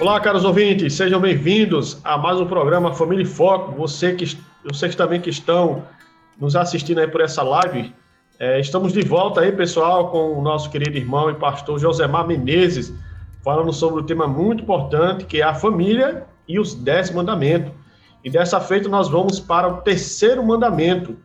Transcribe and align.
Olá, 0.00 0.20
caros 0.20 0.44
ouvintes, 0.44 0.94
sejam 0.94 1.20
bem-vindos 1.20 2.00
a 2.04 2.16
mais 2.16 2.38
um 2.40 2.46
programa 2.46 2.94
Família 2.94 3.24
e 3.24 3.26
Foco. 3.26 3.72
Você 3.72 4.14
que, 4.14 4.38
vocês 4.62 4.94
também 4.94 5.20
que 5.20 5.28
estão 5.28 5.82
nos 6.38 6.54
assistindo 6.54 7.00
aí 7.00 7.08
por 7.08 7.20
essa 7.20 7.42
live, 7.42 7.92
é, 8.38 8.60
estamos 8.60 8.92
de 8.92 9.02
volta 9.02 9.40
aí, 9.40 9.50
pessoal, 9.50 10.12
com 10.12 10.38
o 10.38 10.40
nosso 10.40 10.70
querido 10.70 10.96
irmão 10.96 11.28
e 11.28 11.34
pastor 11.34 11.80
Josemar 11.80 12.28
Menezes, 12.28 12.94
falando 13.42 13.72
sobre 13.72 14.00
um 14.00 14.06
tema 14.06 14.28
muito 14.28 14.62
importante, 14.62 15.24
que 15.24 15.40
é 15.40 15.42
a 15.42 15.52
família 15.52 16.24
e 16.46 16.60
os 16.60 16.76
dez 16.76 17.10
mandamentos. 17.10 17.72
E 18.22 18.30
dessa 18.30 18.60
feita 18.60 18.88
nós 18.88 19.08
vamos 19.08 19.40
para 19.40 19.66
o 19.66 19.78
terceiro 19.78 20.46
mandamento, 20.46 21.16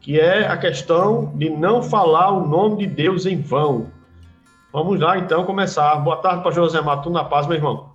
que 0.00 0.18
é 0.18 0.48
a 0.48 0.56
questão 0.56 1.32
de 1.36 1.48
não 1.48 1.80
falar 1.80 2.32
o 2.32 2.48
nome 2.48 2.78
de 2.78 2.86
Deus 2.88 3.26
em 3.26 3.40
vão. 3.40 3.86
Vamos 4.72 4.98
lá, 4.98 5.18
então, 5.18 5.44
começar. 5.44 5.94
Boa 5.96 6.16
tarde 6.16 6.42
para 6.42 6.50
Josemar, 6.50 7.00
tudo 7.00 7.12
na 7.12 7.22
paz, 7.22 7.46
meu 7.46 7.56
irmão. 7.56 7.91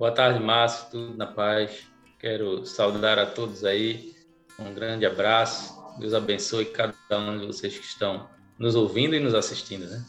Boa 0.00 0.12
tarde, 0.12 0.42
Márcio, 0.42 0.86
tudo 0.90 1.14
na 1.14 1.26
paz. 1.26 1.86
Quero 2.18 2.64
saudar 2.64 3.18
a 3.18 3.26
todos 3.26 3.66
aí. 3.66 4.14
Um 4.58 4.72
grande 4.72 5.04
abraço. 5.04 5.78
Deus 5.98 6.14
abençoe 6.14 6.64
cada 6.64 6.94
um 7.18 7.38
de 7.38 7.46
vocês 7.46 7.76
que 7.76 7.84
estão 7.84 8.26
nos 8.58 8.74
ouvindo 8.74 9.14
e 9.14 9.20
nos 9.20 9.34
assistindo, 9.34 9.84
né? 9.84 10.02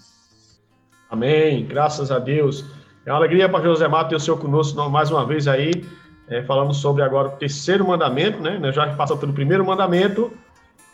Amém. 1.09 1.66
Graças 1.66 2.09
a 2.09 2.19
Deus. 2.19 2.64
É 3.06 3.12
uma 3.12 3.17
alegria 3.17 3.50
para 3.50 3.66
Josemar 3.66 4.08
ter 4.08 4.16
o 4.16 4.19
senhor 4.22 4.38
conosco 4.38 4.81
mais 4.89 5.12
uma 5.12 5.25
vez 5.25 5.45
aí, 5.45 5.86
é, 6.30 6.42
falando 6.44 6.73
sobre 6.73 7.03
agora 7.03 7.28
o 7.28 7.31
terceiro 7.31 7.86
mandamento, 7.86 8.39
né? 8.39 8.72
Já 8.72 8.95
passou 8.95 9.17
pelo 9.17 9.34
primeiro 9.34 9.66
mandamento, 9.66 10.31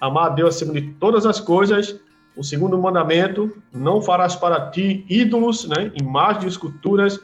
amar 0.01 0.25
a 0.25 0.29
Deus 0.29 0.55
acima 0.55 0.73
de 0.73 0.81
todas 0.93 1.23
as 1.27 1.39
coisas. 1.39 1.99
O 2.35 2.43
segundo 2.43 2.75
mandamento, 2.79 3.61
não 3.71 4.01
farás 4.01 4.35
para 4.35 4.71
ti 4.71 5.05
ídolos, 5.07 5.67
né? 5.67 5.91
Imagens 6.01 6.53
esculturas 6.53 7.19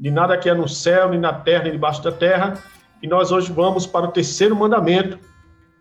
de 0.00 0.10
nada 0.10 0.38
que 0.38 0.48
é 0.48 0.54
no 0.54 0.66
céu, 0.66 1.10
nem 1.10 1.20
na 1.20 1.32
terra, 1.32 1.64
nem 1.64 1.72
debaixo 1.72 2.02
da 2.02 2.10
terra. 2.10 2.58
E 3.02 3.06
nós 3.06 3.30
hoje 3.30 3.52
vamos 3.52 3.86
para 3.86 4.06
o 4.06 4.10
terceiro 4.10 4.56
mandamento, 4.56 5.18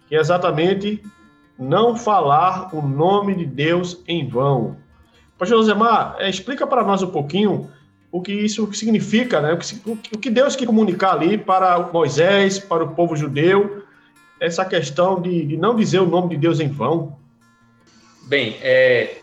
que 0.09 0.15
é 0.15 0.19
exatamente 0.19 1.01
não 1.57 1.95
falar 1.95 2.75
o 2.75 2.81
nome 2.81 3.33
de 3.33 3.45
Deus 3.45 4.03
em 4.05 4.27
vão. 4.27 4.77
Pastor 5.37 5.59
Josemar, 5.59 6.17
é, 6.19 6.29
explica 6.29 6.67
para 6.67 6.83
nós 6.83 7.01
um 7.01 7.09
pouquinho 7.09 7.71
o 8.11 8.21
que 8.21 8.33
isso 8.33 8.71
significa, 8.73 9.39
né? 9.39 9.57
O 9.85 10.17
que, 10.17 10.29
Deus 10.29 10.55
quer 10.55 10.65
comunicar 10.65 11.13
ali 11.13 11.37
para 11.37 11.79
Moisés, 11.93 12.59
para 12.59 12.83
o 12.83 12.95
povo 12.95 13.15
judeu, 13.15 13.83
essa 14.39 14.65
questão 14.65 15.21
de 15.21 15.55
não 15.55 15.75
dizer 15.75 15.99
o 15.99 16.05
nome 16.05 16.29
de 16.29 16.37
Deus 16.37 16.59
em 16.59 16.67
vão. 16.67 17.17
Bem, 18.27 18.57
é, 18.61 19.19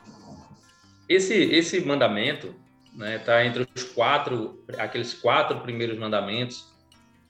esse, 1.09 1.35
esse 1.35 1.81
mandamento 1.81 2.55
né? 2.97 3.19
Tá 3.19 3.45
entre 3.45 3.69
os 3.75 3.85
quatro, 3.85 4.65
aqueles 4.79 5.15
quatro 5.15 5.61
primeiros 5.61 5.99
mandamentos 5.99 6.75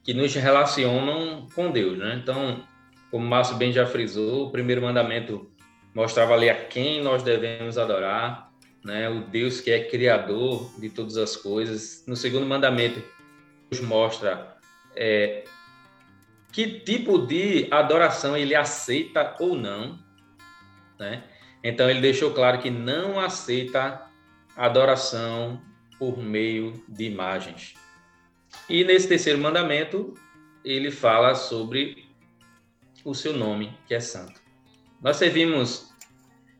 que 0.04 0.14
nos 0.14 0.32
relacionam 0.34 1.48
com 1.54 1.70
Deus, 1.70 1.98
né? 1.98 2.18
Então, 2.22 2.64
como 3.10 3.26
Márcio 3.26 3.56
bem 3.56 3.72
já 3.72 3.84
frisou, 3.84 4.46
o 4.46 4.50
primeiro 4.52 4.80
mandamento 4.80 5.50
mostrava 5.92 6.34
ali 6.34 6.48
a 6.48 6.54
quem 6.54 7.02
nós 7.02 7.22
devemos 7.22 7.76
adorar, 7.76 8.50
né? 8.84 9.08
O 9.08 9.22
Deus 9.22 9.60
que 9.60 9.70
é 9.70 9.84
criador 9.84 10.70
de 10.78 10.88
todas 10.88 11.16
as 11.16 11.36
coisas. 11.36 12.04
No 12.06 12.14
segundo 12.14 12.46
mandamento, 12.46 13.02
nos 13.70 13.80
mostra 13.80 14.56
é, 14.94 15.42
que 16.52 16.80
tipo 16.80 17.18
de 17.18 17.66
adoração 17.70 18.36
ele 18.36 18.54
aceita 18.54 19.34
ou 19.40 19.56
não, 19.56 19.98
né? 20.98 21.24
Então 21.64 21.90
ele 21.90 22.00
deixou 22.00 22.30
claro 22.30 22.60
que 22.60 22.70
não 22.70 23.18
aceita 23.18 24.05
adoração 24.56 25.60
por 25.98 26.18
meio 26.18 26.82
de 26.88 27.04
imagens. 27.04 27.74
E 28.68 28.82
nesse 28.84 29.08
terceiro 29.08 29.38
mandamento, 29.38 30.14
ele 30.64 30.90
fala 30.90 31.34
sobre 31.34 32.06
o 33.04 33.14
seu 33.14 33.32
nome, 33.32 33.72
que 33.86 33.94
é 33.94 34.00
santo. 34.00 34.40
Nós 35.00 35.16
servimos 35.16 35.94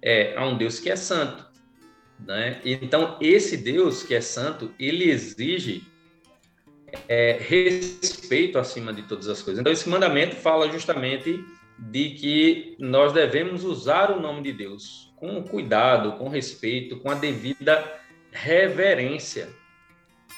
é, 0.02 0.36
a 0.36 0.46
um 0.46 0.56
Deus 0.56 0.78
que 0.78 0.90
é 0.90 0.96
santo. 0.96 1.44
Né? 2.18 2.60
Então, 2.64 3.16
esse 3.20 3.56
Deus 3.56 4.02
que 4.02 4.14
é 4.14 4.20
santo, 4.20 4.72
ele 4.78 5.10
exige 5.10 5.82
é, 7.08 7.38
respeito 7.40 8.58
acima 8.58 8.92
de 8.92 9.02
todas 9.02 9.28
as 9.28 9.42
coisas. 9.42 9.60
Então, 9.60 9.72
esse 9.72 9.88
mandamento 9.88 10.36
fala 10.36 10.70
justamente 10.70 11.44
de 11.78 12.10
que 12.10 12.76
nós 12.78 13.12
devemos 13.12 13.64
usar 13.64 14.10
o 14.10 14.20
nome 14.20 14.42
de 14.42 14.52
Deus 14.52 15.05
com 15.16 15.42
cuidado, 15.42 16.12
com 16.12 16.28
respeito, 16.28 17.00
com 17.00 17.10
a 17.10 17.14
devida 17.14 18.00
reverência. 18.30 19.48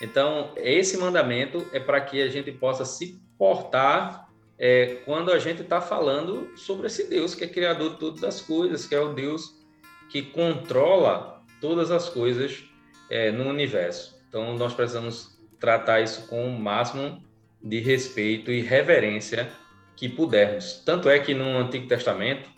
Então, 0.00 0.52
esse 0.56 0.96
mandamento 0.96 1.66
é 1.72 1.80
para 1.80 2.00
que 2.00 2.22
a 2.22 2.28
gente 2.28 2.52
possa 2.52 2.84
se 2.84 3.20
portar 3.36 4.28
é, 4.58 4.96
quando 5.04 5.30
a 5.30 5.38
gente 5.38 5.62
está 5.62 5.80
falando 5.80 6.56
sobre 6.56 6.86
esse 6.86 7.08
Deus 7.08 7.34
que 7.34 7.44
é 7.44 7.48
criador 7.48 7.90
de 7.90 7.98
todas 7.98 8.24
as 8.24 8.40
coisas, 8.40 8.86
que 8.86 8.94
é 8.94 9.00
o 9.00 9.12
Deus 9.12 9.56
que 10.08 10.22
controla 10.22 11.42
todas 11.60 11.90
as 11.90 12.08
coisas 12.08 12.64
é, 13.10 13.30
no 13.30 13.48
universo. 13.48 14.18
Então, 14.28 14.56
nós 14.56 14.74
precisamos 14.74 15.38
tratar 15.58 16.00
isso 16.00 16.26
com 16.28 16.46
o 16.46 16.58
máximo 16.58 17.22
de 17.62 17.80
respeito 17.80 18.50
e 18.50 18.60
reverência 18.60 19.50
que 19.96 20.08
pudermos. 20.08 20.82
Tanto 20.84 21.08
é 21.08 21.18
que 21.18 21.34
no 21.34 21.58
Antigo 21.58 21.88
Testamento, 21.88 22.48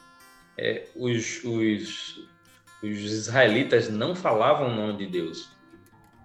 é, 0.56 0.84
os, 0.94 1.42
os, 1.44 2.28
os, 2.82 2.98
israelitas 2.98 3.88
não 3.88 4.14
falavam 4.14 4.68
o 4.68 4.74
nome 4.74 4.98
de 4.98 5.06
Deus. 5.06 5.50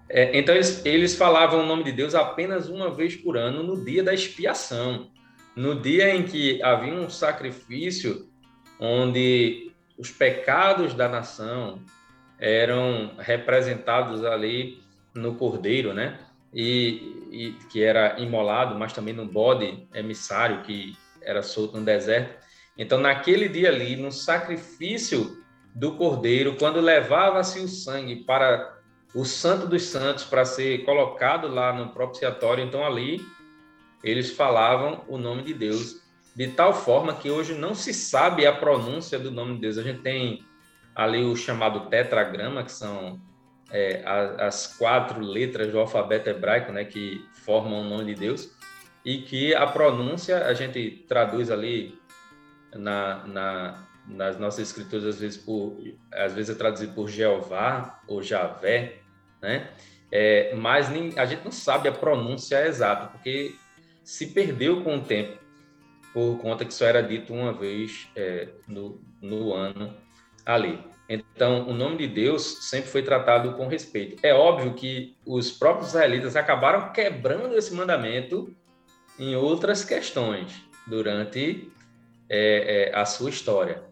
É, 0.08 0.38
então, 0.38 0.54
eles, 0.54 0.86
eles 0.86 1.16
falavam 1.16 1.62
o 1.62 1.66
nome 1.66 1.84
de 1.84 1.92
Deus 1.92 2.14
apenas 2.14 2.70
uma 2.70 2.94
vez 2.94 3.16
por 3.16 3.38
ano, 3.38 3.64
no 3.64 3.84
dia 3.84 4.04
da 4.04 4.14
expiação, 4.14 5.10
no 5.56 5.80
dia 5.80 6.14
em 6.14 6.24
que 6.24 6.62
havia 6.62 6.94
um 6.94 7.10
sacrifício 7.10 8.30
onde 8.80 9.72
os 9.98 10.12
pecados 10.12 10.94
da 10.94 11.08
nação 11.08 11.80
eram 12.38 13.16
representados 13.18 14.24
ali 14.26 14.84
no 15.14 15.36
cordeiro, 15.36 15.94
né? 15.94 16.20
E, 16.54 17.28
e, 17.32 17.52
que 17.70 17.84
era 17.84 18.20
imolado, 18.20 18.76
mas 18.76 18.94
também 18.94 19.14
no 19.14 19.26
bode 19.26 19.88
emissário 19.94 20.62
que 20.64 20.96
era 21.22 21.42
solto 21.42 21.78
no 21.78 21.86
deserto. 21.86 22.45
Então, 22.78 23.00
naquele 23.00 23.48
dia 23.48 23.70
ali, 23.70 23.96
no 23.96 24.12
sacrifício 24.12 25.44
do 25.74 25.96
cordeiro, 25.96 26.56
quando 26.58 26.80
levava-se 26.80 27.60
o 27.60 27.68
sangue 27.68 28.24
para 28.24 28.76
o 29.14 29.24
Santo 29.24 29.68
dos 29.68 29.84
Santos 29.84 30.24
para 30.26 30.44
ser 30.44 30.84
colocado 30.86 31.48
lá 31.48 31.72
no 31.72 31.90
propiciatório, 31.90 32.64
então 32.64 32.86
ali 32.86 33.22
eles 34.04 34.32
falavam 34.32 35.04
o 35.08 35.18
nome 35.18 35.44
de 35.44 35.54
Deus 35.54 36.06
de 36.36 36.50
tal 36.50 36.74
forma 36.74 37.16
que 37.16 37.32
hoje 37.32 37.54
não 37.54 37.74
se 37.74 37.94
sabe 37.94 38.46
a 38.46 38.52
pronúncia 38.52 39.18
do 39.18 39.32
nome 39.32 39.56
de 39.56 39.62
Deus. 39.62 39.78
A 39.78 39.84
gente 39.84 40.02
tem 40.02 40.44
ali 40.94 41.24
o 41.24 41.36
chamado 41.36 41.90
tetragrama, 41.90 42.64
que 42.64 42.72
são 42.72 43.20
é, 43.72 44.04
as 44.06 44.76
quatro 44.78 45.22
letras 45.22 45.72
do 45.72 45.80
alfabeto 45.80 46.30
hebraico, 46.30 46.74
né, 46.74 46.84
que 46.84 47.26
formam 47.46 47.82
o 47.82 47.84
nome 47.84 48.14
de 48.14 48.20
Deus, 48.20 48.52
e 49.04 49.20
que 49.20 49.56
a 49.56 49.66
pronúncia 49.66 50.46
a 50.46 50.54
gente 50.54 51.06
traduz 51.08 51.50
ali 51.50 51.98
na, 52.76 53.26
na, 53.28 53.88
nas 54.08 54.38
nossas 54.38 54.68
escrituras, 54.70 55.06
às 55.06 55.20
vezes, 55.20 55.38
por, 55.38 55.78
às 56.12 56.34
vezes 56.34 56.56
é 56.56 56.58
traduzido 56.58 56.94
por 56.94 57.10
Jeová 57.10 58.02
ou 58.08 58.22
Javé, 58.22 58.98
né? 59.42 59.70
É, 60.12 60.54
mas 60.56 60.90
nem, 60.90 61.18
a 61.18 61.26
gente 61.26 61.44
não 61.44 61.52
sabe 61.52 61.90
a 61.90 61.92
pronúncia 61.92 62.66
exata, 62.66 63.08
porque 63.08 63.56
se 64.04 64.28
perdeu 64.28 64.84
com 64.84 64.98
o 64.98 65.02
tempo, 65.02 65.40
por 66.14 66.38
conta 66.40 66.64
que 66.64 66.74
só 66.74 66.86
era 66.86 67.02
dito 67.02 67.34
uma 67.34 67.52
vez 67.52 68.08
é, 68.16 68.50
no, 68.68 69.02
no 69.22 69.54
ano 69.54 69.94
ali. 70.46 70.80
Então, 71.10 71.68
o 71.68 71.74
nome 71.74 71.98
de 71.98 72.08
Deus 72.08 72.70
sempre 72.70 72.90
foi 72.90 73.04
tratado 73.04 73.54
com 73.54 73.68
respeito. 73.68 74.26
É 74.26 74.34
óbvio 74.34 74.74
que 74.74 75.16
os 75.26 75.52
próprios 75.52 75.90
israelitas 75.90 76.36
acabaram 76.36 76.92
quebrando 76.92 77.56
esse 77.56 77.74
mandamento 77.74 78.56
em 79.20 79.36
outras 79.36 79.84
questões 79.84 80.64
durante 80.88 81.72
é, 82.30 82.90
é, 82.90 82.96
a 82.96 83.06
sua 83.06 83.30
história. 83.30 83.84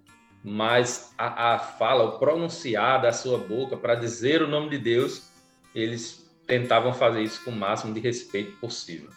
mas 0.44 1.14
a, 1.18 1.54
a 1.54 1.60
fala, 1.60 2.04
o 2.04 2.20
pronunciar 2.20 3.02
da 3.02 3.14
sua 3.14 3.38
boca 3.38 3.78
para 3.78 3.96
dizer 3.96 4.42
o 4.42 4.48
nome 4.48 4.70
de 4.70 4.78
Deus, 4.78 5.30
eles 5.74 6.30
tentavam 6.46 6.94
fazer 6.94 7.22
isso 7.22 7.44
com 7.46 7.52
o 7.52 7.56
máximo 7.56 7.94
de 7.94 8.02
respeito 8.02 8.52
possível. 8.60 9.10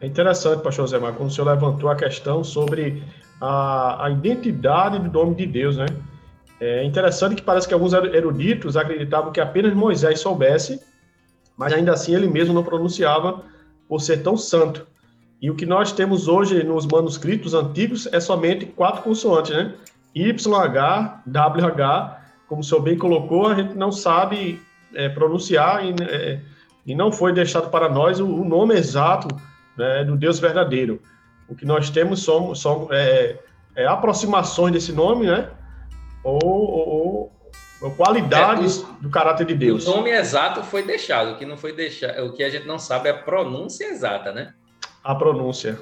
É 0.00 0.06
interessante, 0.06 0.62
pastor 0.62 0.86
José 0.86 0.98
Marcos, 0.98 1.18
quando 1.18 1.30
o 1.30 1.32
senhor 1.32 1.46
levantou 1.46 1.88
a 1.88 1.96
questão 1.96 2.44
sobre 2.44 3.02
a, 3.40 4.06
a 4.06 4.10
identidade 4.10 4.98
do 4.98 5.10
nome 5.10 5.34
de 5.34 5.46
Deus, 5.46 5.76
né? 5.76 5.86
É 6.60 6.84
interessante 6.84 7.36
que 7.36 7.42
parece 7.42 7.66
que 7.66 7.72
alguns 7.72 7.94
eruditos 7.94 8.76
acreditavam 8.76 9.32
que 9.32 9.40
apenas 9.40 9.72
Moisés 9.72 10.20
soubesse, 10.20 10.78
mas 11.56 11.72
ainda 11.72 11.92
assim 11.92 12.14
ele 12.14 12.28
mesmo 12.28 12.52
não 12.52 12.62
pronunciava 12.62 13.42
por 13.88 14.00
ser 14.00 14.22
tão 14.22 14.36
santo. 14.36 14.86
E 15.40 15.50
o 15.50 15.54
que 15.54 15.64
nós 15.64 15.90
temos 15.90 16.28
hoje 16.28 16.62
nos 16.62 16.86
manuscritos 16.86 17.54
antigos 17.54 18.06
é 18.12 18.20
somente 18.20 18.66
quatro 18.66 19.02
consoantes, 19.02 19.52
né? 19.52 19.74
YH, 20.14 21.22
WH, 21.26 22.16
como 22.46 22.60
o 22.60 22.64
senhor 22.64 22.82
bem 22.82 22.98
colocou, 22.98 23.46
a 23.46 23.54
gente 23.54 23.74
não 23.74 23.90
sabe 23.90 24.60
é, 24.94 25.08
pronunciar 25.08 25.84
e, 25.84 25.94
é, 26.02 26.40
e, 26.84 26.94
não 26.94 27.12
foi 27.12 27.32
deixado 27.32 27.70
para 27.70 27.88
nós 27.88 28.20
o, 28.20 28.26
o 28.26 28.44
nome 28.44 28.74
exato 28.74 29.28
né, 29.78 30.04
do 30.04 30.16
Deus 30.16 30.38
verdadeiro. 30.38 31.00
O 31.48 31.54
que 31.54 31.64
nós 31.64 31.88
temos 31.90 32.22
são, 32.22 32.54
são 32.54 32.88
é, 32.90 33.38
é 33.76 33.86
aproximações 33.86 34.72
desse 34.72 34.92
nome, 34.92 35.26
né? 35.26 35.48
Ou, 36.22 36.38
ou, 36.44 37.32
ou 37.80 37.90
qualidades 37.92 38.82
é, 38.82 38.84
o, 38.84 39.02
do 39.02 39.10
caráter 39.10 39.46
de 39.46 39.54
Deus. 39.54 39.86
O 39.86 39.96
nome 39.96 40.10
exato 40.10 40.62
foi 40.64 40.82
deixado, 40.82 41.32
o 41.32 41.36
que 41.36 41.46
não 41.46 41.56
foi 41.56 41.72
deixado, 41.72 42.26
o 42.26 42.32
que 42.32 42.42
a 42.42 42.50
gente 42.50 42.66
não 42.66 42.78
sabe 42.78 43.08
é 43.08 43.12
a 43.12 43.18
pronúncia 43.18 43.86
exata, 43.86 44.32
né? 44.32 44.52
A 45.02 45.14
pronúncia. 45.14 45.78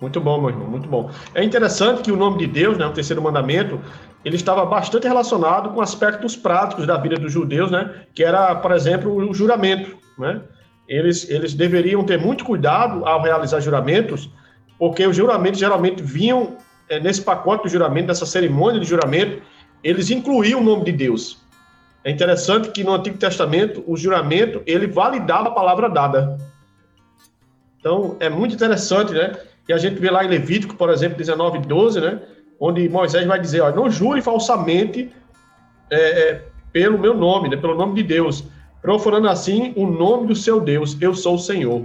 Muito 0.00 0.20
bom, 0.20 0.40
meu 0.40 0.50
irmão, 0.50 0.66
muito 0.66 0.88
bom. 0.88 1.10
É 1.34 1.42
interessante 1.42 2.02
que 2.02 2.12
o 2.12 2.16
nome 2.16 2.38
de 2.38 2.46
Deus, 2.46 2.76
né, 2.76 2.86
o 2.86 2.92
terceiro 2.92 3.22
mandamento, 3.22 3.80
ele 4.24 4.36
estava 4.36 4.64
bastante 4.64 5.06
relacionado 5.06 5.70
com 5.70 5.80
aspectos 5.80 6.36
práticos 6.36 6.86
da 6.86 6.96
vida 6.96 7.16
dos 7.16 7.32
judeus, 7.32 7.70
né, 7.70 8.04
que 8.14 8.24
era, 8.24 8.54
por 8.54 8.72
exemplo, 8.72 9.14
o 9.14 9.34
juramento, 9.34 9.96
né? 10.18 10.40
Eles, 10.86 11.28
eles 11.30 11.54
deveriam 11.54 12.04
ter 12.04 12.18
muito 12.18 12.44
cuidado 12.44 13.06
ao 13.06 13.22
realizar 13.22 13.60
juramentos, 13.60 14.28
porque 14.78 15.06
os 15.06 15.16
juramentos 15.16 15.58
geralmente 15.58 16.02
vinham 16.02 16.58
é, 16.88 17.00
nesse 17.00 17.22
pacote 17.22 17.62
do 17.62 17.68
juramento, 17.70 18.08
dessa 18.08 18.26
cerimônia 18.26 18.80
de 18.80 18.86
juramento, 18.86 19.42
eles 19.82 20.10
incluíam 20.10 20.60
o 20.60 20.64
nome 20.64 20.84
de 20.84 20.92
Deus. 20.92 21.42
É 22.02 22.10
interessante 22.10 22.68
que 22.68 22.84
no 22.84 22.92
Antigo 22.92 23.16
Testamento, 23.16 23.82
o 23.86 23.96
juramento, 23.96 24.62
ele 24.66 24.86
validava 24.86 25.48
a 25.48 25.52
palavra 25.52 25.88
dada. 25.88 26.36
Então, 27.84 28.16
é 28.18 28.30
muito 28.30 28.54
interessante, 28.54 29.12
né? 29.12 29.36
E 29.68 29.72
a 29.74 29.76
gente 29.76 30.00
vê 30.00 30.10
lá 30.10 30.24
em 30.24 30.28
Levítico, 30.28 30.74
por 30.74 30.88
exemplo, 30.88 31.18
19, 31.18 31.58
12, 31.58 32.00
né? 32.00 32.18
Onde 32.58 32.88
Moisés 32.88 33.26
vai 33.26 33.38
dizer, 33.38 33.60
ó, 33.60 33.70
não 33.70 33.90
jure 33.90 34.22
falsamente 34.22 35.12
é, 35.90 35.98
é, 35.98 36.42
pelo 36.72 36.98
meu 36.98 37.12
nome, 37.12 37.50
né? 37.50 37.58
Pelo 37.58 37.74
nome 37.74 37.96
de 37.96 38.02
Deus, 38.02 38.44
profanando 38.80 39.28
assim 39.28 39.74
o 39.76 39.86
nome 39.86 40.28
do 40.28 40.34
seu 40.34 40.62
Deus, 40.62 40.96
eu 40.98 41.14
sou 41.14 41.34
o 41.34 41.38
Senhor. 41.38 41.84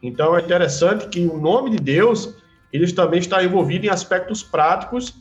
Então, 0.00 0.38
é 0.38 0.40
interessante 0.40 1.08
que 1.08 1.26
o 1.26 1.36
nome 1.36 1.70
de 1.70 1.78
Deus, 1.78 2.36
ele 2.72 2.92
também 2.92 3.18
está 3.18 3.42
envolvido 3.42 3.84
em 3.84 3.88
aspectos 3.88 4.44
práticos 4.44 5.12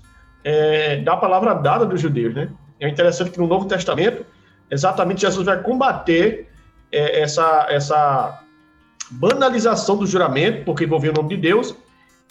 é, 0.43 0.97
da 0.97 1.17
palavra 1.17 1.55
dada 1.55 1.83
dos 1.83 1.99
judeus, 1.99 2.35
né? 2.35 2.47
É 2.79 2.87
interessante 2.87 3.31
que 3.31 3.39
no 3.39 3.47
Novo 3.47 3.65
Testamento, 3.65 4.23
exatamente 4.69 5.21
Jesus 5.21 5.47
vai 5.47 5.59
combater 5.63 6.47
é, 6.91 7.21
essa, 7.21 7.65
essa 7.71 8.39
banalização 9.11 9.97
do 9.97 10.07
juramento, 10.07 10.63
porque 10.65 10.85
envolvia 10.85 11.11
o 11.11 11.15
nome 11.15 11.35
de 11.35 11.37
Deus. 11.37 11.75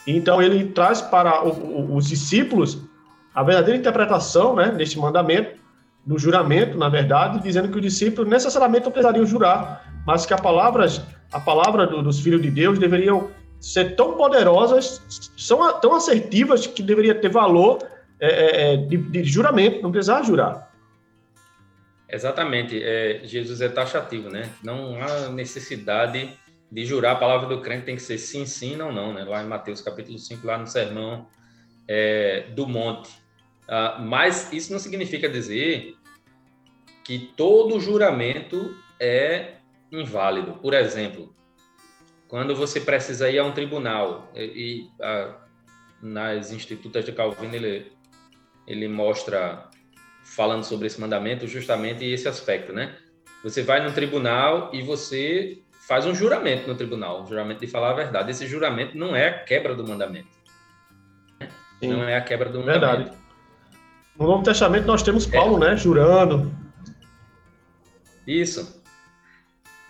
Então 0.07 0.41
ele 0.41 0.67
traz 0.67 1.01
para 1.01 1.45
o, 1.45 1.51
o, 1.51 1.97
os 1.97 2.09
discípulos 2.09 2.79
a 3.35 3.43
verdadeira 3.43 3.79
interpretação, 3.79 4.57
né, 4.57 4.73
neste 4.73 4.99
mandamento, 4.99 5.61
do 6.05 6.19
juramento, 6.19 6.79
na 6.79 6.89
verdade, 6.89 7.43
dizendo 7.43 7.69
que 7.69 7.77
os 7.77 7.83
discípulos 7.83 8.29
necessariamente 8.29 8.85
não 8.85 8.93
precisariam 8.93 9.27
jurar, 9.27 10.03
mas 10.07 10.25
que 10.25 10.33
a 10.33 10.39
palavra, 10.39 10.87
a 11.31 11.39
palavra 11.39 11.87
do, 11.87 12.03
dos 12.03 12.21
filhos 12.21 12.41
de 12.41 12.51
Deus 12.51 12.79
deveriam 12.79 13.31
ser 13.61 13.95
tão 13.95 14.17
poderosas, 14.17 15.03
são 15.37 15.79
tão 15.81 15.95
assertivas 15.95 16.67
que 16.67 16.83
deveria 16.83 17.15
ter 17.15 17.29
valor 17.29 17.79
é, 18.19 18.29
é, 18.29 18.73
é, 18.73 18.77
de, 18.77 18.97
de, 18.97 19.25
juramento, 19.25 19.83
não 19.83 19.93
precisava 19.93 20.25
jurar. 20.25 20.71
Exatamente, 22.09 22.83
é, 22.83 23.21
Jesus 23.25 23.61
é 23.61 23.69
taxativo, 23.69 24.29
né? 24.31 24.49
Não 24.65 25.01
há 25.01 25.29
necessidade 25.29 26.31
de 26.71 26.85
jurar 26.85 27.17
a 27.17 27.19
palavra 27.19 27.49
do 27.49 27.61
crente 27.61 27.85
tem 27.85 27.97
que 27.97 28.03
ser 28.03 28.19
sim, 28.19 28.47
sim, 28.47 28.77
não, 28.77 28.93
não, 28.93 29.13
né? 29.13 29.25
Lá 29.25 29.43
em 29.43 29.47
Mateus 29.47 29.81
capítulo 29.81 30.19
5, 30.19 30.47
lá 30.47 30.57
no 30.57 30.67
sermão 30.67 31.27
é, 31.89 32.47
do 32.55 32.67
monte. 32.67 33.11
Ah, 33.69 33.99
mas 34.01 34.53
isso 34.53 34.73
não 34.73 34.79
significa 34.79 35.29
dizer 35.29 35.97
que 37.05 37.33
todo 37.37 37.81
juramento 37.81 38.77
é 39.01 39.55
inválido. 39.91 40.55
Por 40.55 40.75
exemplo, 40.75 41.35
quando 42.29 42.55
você 42.55 42.81
precisa 42.81 43.29
ir 43.29 43.39
a 43.41 43.45
um 43.45 43.53
tribunal 43.53 44.31
e, 44.35 44.43
e 44.43 44.91
ah, 45.03 45.37
nas 46.01 46.53
institutas 46.53 47.05
de 47.05 47.13
Calvino 47.13 47.55
ele, 47.55 47.93
ele 48.67 48.87
mostra 48.87 49.69
falando 50.25 50.63
sobre 50.63 50.87
esse 50.87 51.01
mandamento 51.01 51.47
justamente 51.49 52.05
esse 52.05 52.29
aspecto, 52.29 52.73
né? 52.73 52.97
Você 53.43 53.63
vai 53.63 53.83
no 53.83 53.93
tribunal 53.93 54.71
e 54.73 54.83
você 54.83 55.63
faz 55.91 56.07
um 56.07 56.15
juramento 56.15 56.69
no 56.69 56.77
tribunal, 56.77 57.23
um 57.23 57.27
juramento 57.27 57.59
de 57.59 57.67
falar 57.67 57.91
a 57.91 57.95
verdade. 57.95 58.31
Esse 58.31 58.47
juramento 58.47 58.97
não 58.97 59.17
é 59.17 59.27
a 59.27 59.39
quebra 59.41 59.75
do 59.75 59.85
mandamento. 59.85 60.29
Sim. 61.81 61.89
Não 61.89 62.05
é 62.05 62.17
a 62.17 62.21
quebra 62.21 62.49
do 62.49 62.63
verdade. 62.63 62.99
mandamento. 62.99 63.19
No 64.17 64.27
Novo 64.29 64.45
Testamento 64.45 64.87
nós 64.87 65.03
temos 65.03 65.27
Paulo, 65.27 65.57
é. 65.65 65.71
né, 65.71 65.77
jurando. 65.77 66.55
Isso. 68.25 68.81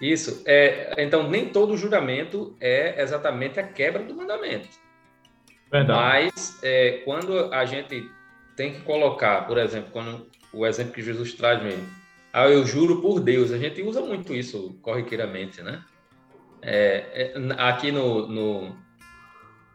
Isso. 0.01 0.43
É, 0.47 0.95
então, 0.97 1.29
nem 1.29 1.51
todo 1.51 1.77
juramento 1.77 2.57
é 2.59 3.03
exatamente 3.03 3.61
a 3.61 3.63
quebra 3.63 4.03
do 4.03 4.15
mandamento. 4.15 4.71
Verdade. 5.71 6.01
Mas, 6.01 6.59
é, 6.63 7.03
quando 7.05 7.53
a 7.53 7.67
gente 7.67 8.11
tem 8.57 8.73
que 8.73 8.81
colocar, 8.81 9.47
por 9.47 9.59
exemplo, 9.59 9.91
quando 9.93 10.27
o 10.51 10.67
exemplo 10.67 10.95
que 10.95 11.03
Jesus 11.03 11.35
traz 11.35 11.63
mesmo, 11.63 12.00
ah, 12.33 12.49
eu 12.49 12.65
juro 12.65 13.01
por 13.01 13.21
Deus, 13.21 13.51
a 13.51 13.59
gente 13.59 13.83
usa 13.83 14.01
muito 14.01 14.35
isso 14.35 14.79
corriqueiramente, 14.83 15.63
né? 15.63 15.83
É, 16.63 17.33
é, 17.35 17.53
aqui 17.59 17.91
no, 17.91 18.27
no, 18.29 18.77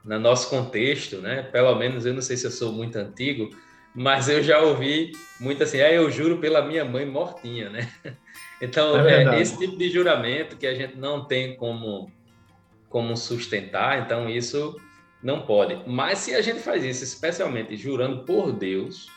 no 0.03 0.19
nosso 0.19 0.49
contexto, 0.49 1.17
né? 1.17 1.43
Pelo 1.43 1.75
menos 1.75 2.05
eu 2.05 2.13
não 2.13 2.21
sei 2.21 2.37
se 2.37 2.45
eu 2.45 2.51
sou 2.51 2.71
muito 2.71 2.95
antigo, 2.97 3.50
mas 3.93 4.29
eu 4.29 4.41
já 4.43 4.59
ouvi 4.59 5.12
muito 5.39 5.63
assim, 5.63 5.81
ah, 5.81 5.91
eu 5.91 6.09
juro 6.09 6.38
pela 6.38 6.62
minha 6.62 6.85
mãe 6.85 7.05
mortinha, 7.05 7.69
né? 7.69 7.91
Então, 8.62 8.97
é, 9.05 9.24
é 9.24 9.41
esse 9.41 9.57
tipo 9.57 9.75
de 9.77 9.89
juramento 9.89 10.55
que 10.55 10.65
a 10.65 10.74
gente 10.74 10.95
não 10.95 11.25
tem 11.25 11.57
como, 11.57 12.09
como 12.88 13.15
sustentar, 13.17 14.01
então 14.01 14.29
isso 14.29 14.79
não 15.21 15.41
pode. 15.41 15.77
Mas 15.85 16.19
se 16.19 16.33
a 16.33 16.41
gente 16.41 16.62
faz 16.62 16.83
isso, 16.83 17.03
especialmente 17.03 17.75
jurando 17.75 18.24
por 18.24 18.53
Deus, 18.53 19.07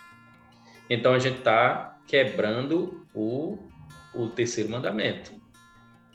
então 0.91 1.15
a 1.15 1.21
gente 1.21 1.39
está 1.39 1.98
quebrando 2.09 3.07
o, 3.15 3.59
o 4.15 4.29
terceiro 4.29 4.71
mandamento. 4.71 5.31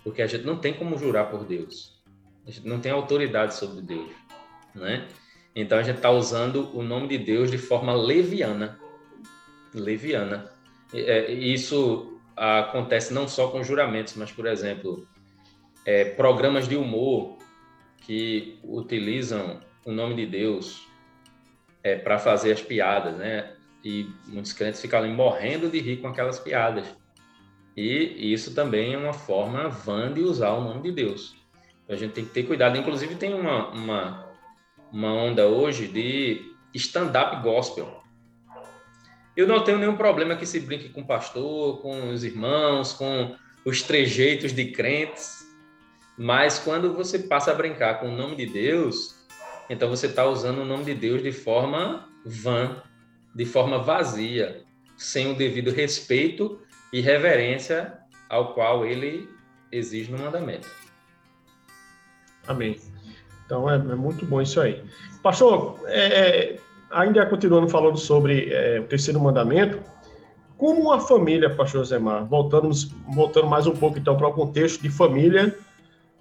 Porque 0.03 0.21
a 0.21 0.27
gente 0.27 0.43
não 0.43 0.57
tem 0.57 0.73
como 0.73 0.97
jurar 0.97 1.29
por 1.29 1.45
Deus. 1.45 2.03
A 2.45 2.51
gente 2.51 2.67
não 2.67 2.81
tem 2.81 2.91
autoridade 2.91 3.55
sobre 3.55 3.81
Deus, 3.81 4.11
né? 4.75 5.07
Então 5.55 5.77
a 5.77 5.83
gente 5.83 5.97
está 5.97 6.09
usando 6.09 6.75
o 6.75 6.81
nome 6.81 7.07
de 7.07 7.17
Deus 7.17 7.49
de 7.49 7.57
forma 7.57 7.93
leviana. 7.93 8.77
Leviana. 9.73 10.51
É, 10.93 11.31
isso 11.31 12.19
acontece 12.35 13.13
não 13.13 13.27
só 13.27 13.47
com 13.49 13.63
juramentos, 13.63 14.15
mas, 14.15 14.31
por 14.31 14.47
exemplo, 14.47 15.07
é, 15.85 16.05
programas 16.05 16.67
de 16.67 16.75
humor 16.75 17.37
que 17.97 18.59
utilizam 18.63 19.61
o 19.85 19.91
nome 19.91 20.15
de 20.15 20.25
Deus 20.25 20.87
é, 21.83 21.95
para 21.95 22.17
fazer 22.17 22.51
as 22.51 22.61
piadas, 22.61 23.15
né? 23.15 23.52
E 23.83 24.09
muitos 24.27 24.53
crentes 24.53 24.81
ficam 24.81 25.07
morrendo 25.09 25.69
de 25.69 25.79
rir 25.79 25.97
com 25.97 26.07
aquelas 26.07 26.39
piadas. 26.39 26.87
E 27.75 28.31
isso 28.33 28.53
também 28.53 28.93
é 28.93 28.97
uma 28.97 29.13
forma 29.13 29.67
vã 29.67 30.13
de 30.13 30.21
usar 30.21 30.51
o 30.51 30.63
nome 30.63 30.83
de 30.83 30.91
Deus. 30.91 31.35
A 31.89 31.95
gente 31.95 32.13
tem 32.13 32.23
que 32.23 32.31
ter 32.31 32.43
cuidado. 32.43 32.77
Inclusive, 32.77 33.15
tem 33.15 33.33
uma, 33.33 33.69
uma, 33.69 34.29
uma 34.91 35.13
onda 35.13 35.47
hoje 35.47 35.87
de 35.87 36.53
stand-up 36.73 37.41
gospel. 37.43 38.01
Eu 39.35 39.47
não 39.47 39.63
tenho 39.63 39.79
nenhum 39.79 39.97
problema 39.97 40.35
que 40.35 40.45
se 40.45 40.59
brinque 40.59 40.89
com 40.89 41.01
o 41.01 41.07
pastor, 41.07 41.81
com 41.81 42.11
os 42.11 42.23
irmãos, 42.23 42.93
com 42.93 43.35
os 43.65 43.81
trejeitos 43.81 44.53
de 44.53 44.71
crentes, 44.71 45.47
mas 46.17 46.59
quando 46.59 46.93
você 46.93 47.19
passa 47.19 47.51
a 47.51 47.55
brincar 47.55 47.99
com 47.99 48.09
o 48.09 48.15
nome 48.15 48.35
de 48.35 48.45
Deus, 48.45 49.15
então 49.69 49.89
você 49.89 50.07
está 50.07 50.25
usando 50.25 50.59
o 50.59 50.65
nome 50.65 50.83
de 50.85 50.93
Deus 50.93 51.23
de 51.23 51.31
forma 51.31 52.07
vã, 52.25 52.83
de 53.33 53.45
forma 53.45 53.79
vazia, 53.79 54.63
sem 54.97 55.31
o 55.31 55.35
devido 55.35 55.71
respeito 55.71 56.59
e 56.91 57.01
reverência 57.01 57.93
ao 58.29 58.53
qual 58.53 58.85
ele 58.85 59.29
exige 59.71 60.11
no 60.11 60.19
mandamento. 60.19 60.67
Amém. 62.47 62.79
Então 63.45 63.69
é, 63.69 63.75
é 63.75 63.95
muito 63.95 64.25
bom 64.25 64.41
isso 64.41 64.59
aí. 64.61 64.83
Pastor, 65.21 65.79
é, 65.85 65.99
é 65.99 66.59
ainda 66.91 67.25
continuando 67.25 67.67
falando 67.67 67.97
sobre 67.97 68.49
é, 68.51 68.79
o 68.79 68.83
terceiro 68.83 69.19
mandamento, 69.19 69.79
como 70.57 70.81
uma 70.81 70.99
família, 70.99 71.49
pastor 71.49 71.83
Zemar, 71.83 72.25
voltando, 72.25 72.69
voltando 73.13 73.47
mais 73.47 73.67
um 73.67 73.73
pouco 73.73 73.97
então 73.97 74.15
para 74.15 74.27
o 74.27 74.33
contexto 74.33 74.81
de 74.81 74.89
família 74.89 75.57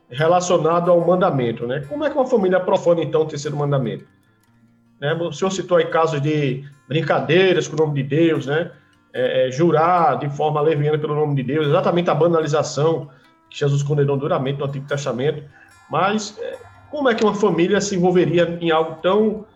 relacionado 0.09 0.90
ao 0.90 1.00
mandamento, 1.07 1.66
né? 1.66 1.85
Como 1.88 2.04
é 2.04 2.11
que 2.11 2.16
uma 2.16 2.26
família 2.26 2.59
aprofunda 2.59 3.02
então 3.02 3.23
o 3.23 3.26
terceiro 3.26 3.57
mandamento? 3.57 4.04
Né? 5.00 5.14
O 5.14 5.33
senhor 5.33 5.50
citou 5.50 5.76
aí 5.76 5.87
casos 5.87 6.21
de 6.21 6.64
brincadeiras 6.89 7.69
com 7.69 7.75
o 7.75 7.87
nome 7.87 8.03
de 8.03 8.09
Deus, 8.09 8.47
né? 8.47 8.71
É, 9.12 9.49
é, 9.49 9.51
jurar 9.51 10.19
de 10.19 10.29
forma 10.31 10.61
leviana 10.61 10.99
pelo 10.99 11.15
nome 11.15 11.35
de 11.37 11.43
Deus, 11.43 11.67
exatamente 11.67 12.09
a 12.09 12.15
banalização 12.15 13.11
que 13.51 13.59
Jesus 13.59 13.83
condenou 13.83 14.17
duramente 14.17 14.59
no 14.59 14.65
Antigo 14.65 14.87
Testamento. 14.87 15.45
Mas 15.91 16.39
é, 16.39 16.59
como 16.91 17.09
é 17.09 17.15
que 17.15 17.23
uma 17.23 17.35
família 17.35 17.81
se 17.81 17.97
envolveria 17.97 18.59
em 18.61 18.71
algo 18.71 19.01
tão, 19.03 19.47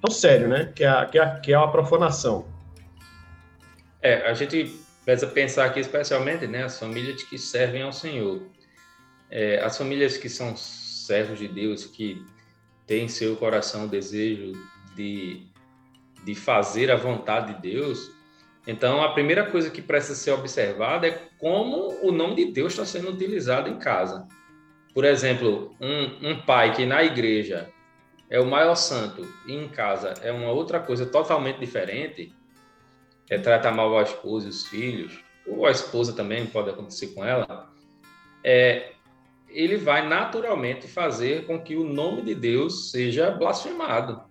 tão 0.00 0.10
sério, 0.10 0.48
né? 0.48 0.72
Que 0.74 0.84
é, 0.84 0.88
a, 0.88 1.06
que, 1.06 1.18
é 1.18 1.40
que 1.40 1.52
é 1.52 1.56
a 1.56 1.66
profanação. 1.68 2.46
É, 4.02 4.28
a 4.28 4.34
gente 4.34 4.76
precisa 5.04 5.30
pensar 5.30 5.66
aqui 5.66 5.80
especialmente, 5.80 6.46
né? 6.46 6.64
As 6.64 6.78
famílias 6.78 7.22
que 7.22 7.38
servem 7.38 7.82
ao 7.82 7.92
Senhor. 7.92 8.42
É, 9.30 9.60
as 9.64 9.78
famílias 9.78 10.16
que 10.16 10.28
são 10.28 10.56
servos 10.56 11.38
de 11.38 11.48
Deus, 11.48 11.84
que 11.84 12.24
têm 12.86 13.08
seu 13.08 13.36
coração 13.36 13.84
o 13.84 13.88
desejo 13.88 14.52
de, 14.94 15.46
de 16.26 16.34
fazer 16.34 16.90
a 16.90 16.96
vontade 16.96 17.54
de 17.54 17.62
Deus, 17.62 18.10
então 18.66 19.00
a 19.00 19.12
primeira 19.12 19.48
coisa 19.48 19.70
que 19.70 19.80
precisa 19.80 20.16
ser 20.16 20.32
observada 20.32 21.06
é 21.06 21.22
como 21.38 21.94
o 22.02 22.10
nome 22.10 22.34
de 22.34 22.46
Deus 22.46 22.72
está 22.72 22.84
sendo 22.84 23.10
utilizado 23.10 23.70
em 23.70 23.78
casa. 23.78 24.26
Por 24.92 25.04
exemplo, 25.04 25.76
um, 25.80 26.30
um 26.30 26.40
pai 26.40 26.74
que 26.74 26.84
na 26.84 27.04
igreja 27.04 27.70
é 28.28 28.40
o 28.40 28.46
maior 28.46 28.74
santo 28.74 29.24
e 29.46 29.54
em 29.54 29.68
casa 29.68 30.14
é 30.20 30.32
uma 30.32 30.50
outra 30.50 30.80
coisa 30.80 31.06
totalmente 31.06 31.60
diferente, 31.60 32.34
é 33.30 33.38
tratar 33.38 33.70
mal 33.70 33.96
a 33.96 34.02
esposa 34.02 34.46
e 34.46 34.50
os 34.50 34.66
filhos, 34.66 35.22
ou 35.46 35.64
a 35.64 35.70
esposa 35.70 36.12
também 36.12 36.44
pode 36.44 36.70
acontecer 36.70 37.08
com 37.14 37.24
ela, 37.24 37.72
é, 38.42 38.94
ele 39.48 39.76
vai 39.76 40.08
naturalmente 40.08 40.88
fazer 40.88 41.46
com 41.46 41.60
que 41.60 41.76
o 41.76 41.84
nome 41.84 42.22
de 42.22 42.34
Deus 42.34 42.90
seja 42.90 43.30
blasfemado, 43.30 44.24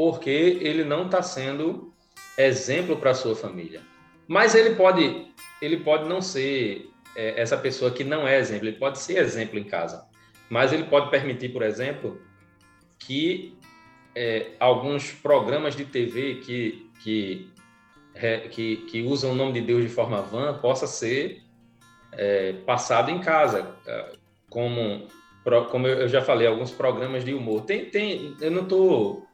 porque 0.00 0.30
ele 0.30 0.82
não 0.82 1.04
está 1.04 1.20
sendo 1.20 1.92
exemplo 2.38 2.96
para 2.96 3.10
a 3.10 3.14
sua 3.14 3.36
família. 3.36 3.82
Mas 4.26 4.54
ele 4.54 4.74
pode, 4.74 5.26
ele 5.60 5.76
pode 5.76 6.08
não 6.08 6.22
ser 6.22 6.88
é, 7.14 7.38
essa 7.38 7.54
pessoa 7.58 7.90
que 7.90 8.02
não 8.02 8.26
é 8.26 8.38
exemplo, 8.38 8.66
ele 8.66 8.78
pode 8.78 8.98
ser 8.98 9.18
exemplo 9.18 9.58
em 9.58 9.64
casa, 9.64 10.08
mas 10.48 10.72
ele 10.72 10.84
pode 10.84 11.10
permitir, 11.10 11.50
por 11.50 11.62
exemplo, 11.62 12.18
que 12.98 13.54
é, 14.14 14.52
alguns 14.58 15.12
programas 15.12 15.76
de 15.76 15.84
TV 15.84 16.36
que, 16.36 16.90
que, 17.02 17.50
é, 18.14 18.38
que, 18.48 18.76
que, 18.76 19.02
usam 19.02 19.32
o 19.32 19.34
nome 19.34 19.52
de 19.52 19.60
Deus 19.60 19.82
de 19.82 19.90
forma 19.90 20.22
vã 20.22 20.58
possa 20.60 20.86
ser 20.86 21.42
é, 22.12 22.54
passado 22.64 23.10
em 23.10 23.20
casa, 23.20 23.76
é, 23.86 24.12
como, 24.48 25.08
como 25.70 25.86
eu 25.86 26.08
já 26.08 26.22
falei, 26.22 26.46
alguns 26.46 26.70
programas 26.70 27.22
de 27.22 27.34
humor. 27.34 27.66
Tem, 27.66 27.84
tem, 27.84 28.34
eu 28.40 28.50
não 28.50 28.62
estou 28.62 29.28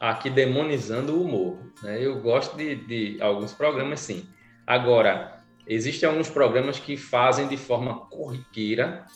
aqui 0.00 0.30
demonizando 0.30 1.14
o 1.14 1.22
humor, 1.22 1.58
né? 1.82 2.02
eu 2.02 2.18
gosto 2.20 2.56
de, 2.56 2.74
de 2.74 3.22
alguns 3.22 3.52
programas, 3.52 4.00
sim. 4.00 4.26
Agora, 4.66 5.40
Existem 5.70 6.08
alguns 6.08 6.28
programas 6.28 6.80
que 6.80 6.96
fazem 6.96 7.46
de 7.46 7.56
forma 7.56 8.06
corriqueira. 8.06 9.06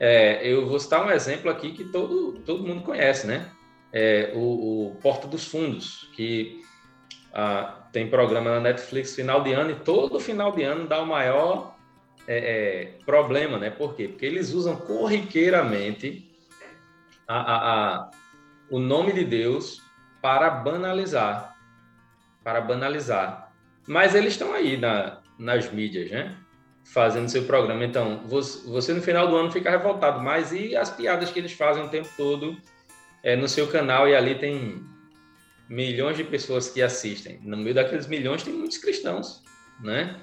É, 0.00 0.40
eu 0.46 0.66
vou 0.66 0.80
citar 0.80 1.04
um 1.04 1.10
exemplo 1.10 1.50
aqui 1.50 1.72
que 1.72 1.84
todo, 1.84 2.40
todo 2.46 2.66
mundo 2.66 2.82
conhece, 2.82 3.26
né? 3.26 3.50
É, 3.92 4.32
o, 4.34 4.86
o 4.88 4.96
Porta 5.02 5.28
dos 5.28 5.46
Fundos, 5.46 6.08
que 6.14 6.62
ah, 7.34 7.86
tem 7.92 8.08
programa 8.08 8.52
na 8.52 8.60
Netflix 8.60 9.14
final 9.14 9.42
de 9.42 9.52
ano 9.52 9.72
e 9.72 9.74
todo 9.74 10.18
final 10.18 10.50
de 10.52 10.62
ano 10.62 10.88
dá 10.88 11.02
o 11.02 11.06
maior 11.06 11.76
é, 12.26 12.38
é, 12.38 12.84
problema, 13.04 13.58
né? 13.58 13.68
Por 13.68 13.94
quê? 13.94 14.08
Porque 14.08 14.24
eles 14.24 14.54
usam 14.54 14.76
corriqueiramente 14.76 16.26
a, 17.28 17.36
a, 17.36 17.96
a, 17.96 18.10
o 18.70 18.78
nome 18.78 19.12
de 19.12 19.24
Deus 19.26 19.82
para 20.22 20.48
banalizar, 20.48 21.56
para 22.44 22.60
banalizar. 22.60 23.52
Mas 23.86 24.14
eles 24.14 24.34
estão 24.34 24.54
aí 24.54 24.76
na, 24.76 25.18
nas 25.38 25.70
mídias, 25.70 26.10
né? 26.10 26.36
Fazendo 26.84 27.28
seu 27.28 27.44
programa. 27.44 27.84
Então, 27.84 28.22
você 28.26 28.94
no 28.94 29.02
final 29.02 29.28
do 29.28 29.36
ano 29.36 29.50
fica 29.50 29.70
revoltado, 29.70 30.20
mas 30.22 30.52
e 30.52 30.76
as 30.76 30.90
piadas 30.90 31.30
que 31.30 31.38
eles 31.38 31.52
fazem 31.52 31.82
o 31.82 31.88
tempo 31.88 32.08
todo 32.16 32.56
é, 33.22 33.36
no 33.36 33.48
seu 33.48 33.66
canal 33.66 34.08
e 34.08 34.14
ali 34.14 34.36
tem 34.36 34.84
milhões 35.68 36.16
de 36.16 36.24
pessoas 36.24 36.68
que 36.68 36.80
assistem. 36.80 37.40
No 37.42 37.56
meio 37.56 37.74
daqueles 37.74 38.06
milhões 38.06 38.42
tem 38.42 38.52
muitos 38.52 38.78
cristãos, 38.78 39.42
né? 39.80 40.16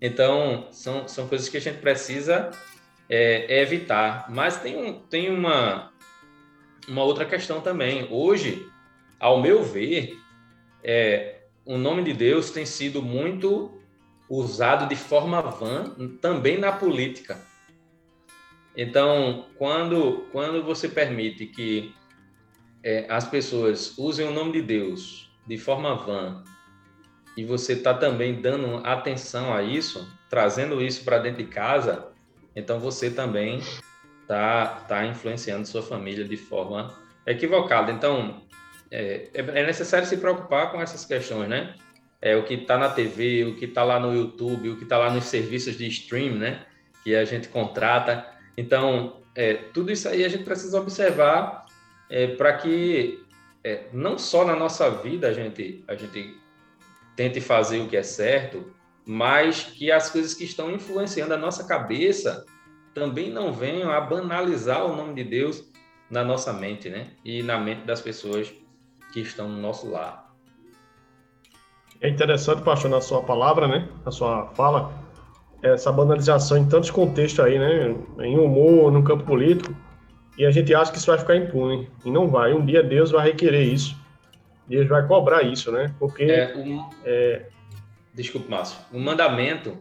Então, 0.00 0.68
são, 0.70 1.06
são 1.08 1.28
coisas 1.28 1.48
que 1.48 1.56
a 1.56 1.60
gente 1.60 1.78
precisa 1.78 2.50
é, 3.08 3.60
evitar. 3.60 4.26
Mas 4.30 4.56
tem, 4.56 4.76
um, 4.76 5.00
tem 5.00 5.30
uma, 5.30 5.92
uma 6.88 7.02
outra 7.02 7.24
questão 7.24 7.60
também. 7.60 8.06
Hoje, 8.10 8.68
ao 9.18 9.40
meu 9.40 9.62
ver, 9.62 10.16
é, 10.82 11.40
o 11.64 11.76
nome 11.76 12.02
de 12.02 12.12
Deus 12.12 12.50
tem 12.50 12.64
sido 12.64 13.02
muito 13.02 13.70
usado 14.28 14.88
de 14.88 14.96
forma 14.96 15.40
vã 15.40 15.94
também 16.20 16.58
na 16.58 16.72
política. 16.72 17.40
Então, 18.76 19.46
quando, 19.56 20.26
quando 20.30 20.62
você 20.62 20.88
permite 20.88 21.46
que 21.46 21.94
é, 22.82 23.06
as 23.08 23.26
pessoas 23.26 23.96
usem 23.98 24.26
o 24.26 24.32
nome 24.32 24.52
de 24.52 24.62
Deus 24.62 25.30
de 25.46 25.58
forma 25.58 25.96
vã 25.96 26.44
e 27.36 27.44
você 27.44 27.72
está 27.72 27.92
também 27.94 28.40
dando 28.40 28.86
atenção 28.86 29.52
a 29.52 29.62
isso, 29.62 30.06
trazendo 30.28 30.80
isso 30.82 31.04
para 31.04 31.18
dentro 31.18 31.42
de 31.42 31.50
casa, 31.50 32.08
então 32.54 32.78
você 32.78 33.10
também 33.10 33.60
está 34.22 34.66
tá 34.86 35.06
influenciando 35.06 35.66
sua 35.66 35.82
família 35.82 36.24
de 36.24 36.36
forma 36.36 36.94
equivocada. 37.26 37.90
Então, 37.90 38.42
é, 38.90 39.28
é 39.34 39.66
necessário 39.66 40.06
se 40.06 40.16
preocupar 40.16 40.72
com 40.72 40.80
essas 40.80 41.04
questões, 41.04 41.48
né? 41.48 41.74
é, 42.20 42.36
o 42.36 42.44
que 42.44 42.54
está 42.54 42.76
na 42.76 42.88
TV, 42.88 43.44
o 43.44 43.56
que 43.56 43.66
está 43.66 43.84
lá 43.84 43.98
no 43.98 44.14
YouTube, 44.14 44.70
o 44.70 44.76
que 44.76 44.82
está 44.82 44.98
lá 44.98 45.10
nos 45.10 45.24
serviços 45.24 45.76
de 45.76 45.86
stream, 45.86 46.34
né? 46.34 46.64
Que 47.04 47.14
a 47.14 47.24
gente 47.24 47.48
contrata. 47.48 48.26
Então, 48.56 49.20
é, 49.34 49.54
tudo 49.54 49.92
isso 49.92 50.08
aí 50.08 50.24
a 50.24 50.28
gente 50.28 50.44
precisa 50.44 50.80
observar 50.80 51.66
é, 52.10 52.26
para 52.26 52.54
que 52.54 53.24
é, 53.62 53.86
não 53.92 54.18
só 54.18 54.44
na 54.44 54.56
nossa 54.56 54.90
vida 54.90 55.28
a 55.28 55.32
gente, 55.32 55.84
a 55.86 55.94
gente 55.94 56.36
tente 57.14 57.40
fazer 57.40 57.80
o 57.80 57.88
que 57.88 57.96
é 57.96 58.02
certo, 58.02 58.72
mas 59.06 59.62
que 59.62 59.90
as 59.90 60.10
coisas 60.10 60.34
que 60.34 60.44
estão 60.44 60.70
influenciando 60.70 61.34
a 61.34 61.36
nossa 61.36 61.64
cabeça 61.66 62.44
também 62.92 63.30
não 63.30 63.52
venham 63.52 63.90
a 63.90 64.00
banalizar 64.00 64.84
o 64.84 64.96
nome 64.96 65.14
de 65.14 65.24
Deus 65.24 65.70
na 66.10 66.24
nossa 66.24 66.52
mente, 66.52 66.88
né? 66.88 67.12
E 67.24 67.42
na 67.42 67.58
mente 67.58 67.84
das 67.84 68.00
pessoas 68.00 68.52
que 69.12 69.20
estão 69.20 69.48
no 69.48 69.60
nosso 69.60 69.90
lar. 69.90 70.28
É 72.00 72.08
interessante, 72.08 72.62
pastor, 72.62 72.90
na 72.90 73.00
sua 73.00 73.22
palavra, 73.22 73.66
né? 73.66 73.88
Na 74.04 74.12
sua 74.12 74.46
fala, 74.54 74.92
essa 75.62 75.90
banalização 75.90 76.56
em 76.56 76.68
tantos 76.68 76.90
contextos 76.90 77.44
aí, 77.44 77.58
né? 77.58 77.94
Em 78.20 78.38
humor, 78.38 78.92
no 78.92 79.02
campo 79.02 79.24
político. 79.24 79.74
E 80.36 80.46
a 80.46 80.50
gente 80.50 80.72
acha 80.72 80.92
que 80.92 80.98
isso 80.98 81.08
vai 81.08 81.18
ficar 81.18 81.36
impune. 81.36 81.90
E 82.04 82.10
não 82.10 82.28
vai. 82.28 82.52
Um 82.52 82.64
dia 82.64 82.82
Deus 82.82 83.10
vai 83.10 83.26
requerer 83.26 83.72
isso. 83.72 83.96
Deus 84.68 84.88
vai 84.88 85.04
cobrar 85.06 85.42
isso, 85.42 85.72
né? 85.72 85.92
Porque. 85.98 86.22
É, 86.22 86.56
um... 86.56 86.88
é... 87.04 87.46
Desculpe, 88.14 88.48
Márcio. 88.48 88.78
O 88.92 89.00
mandamento, 89.00 89.76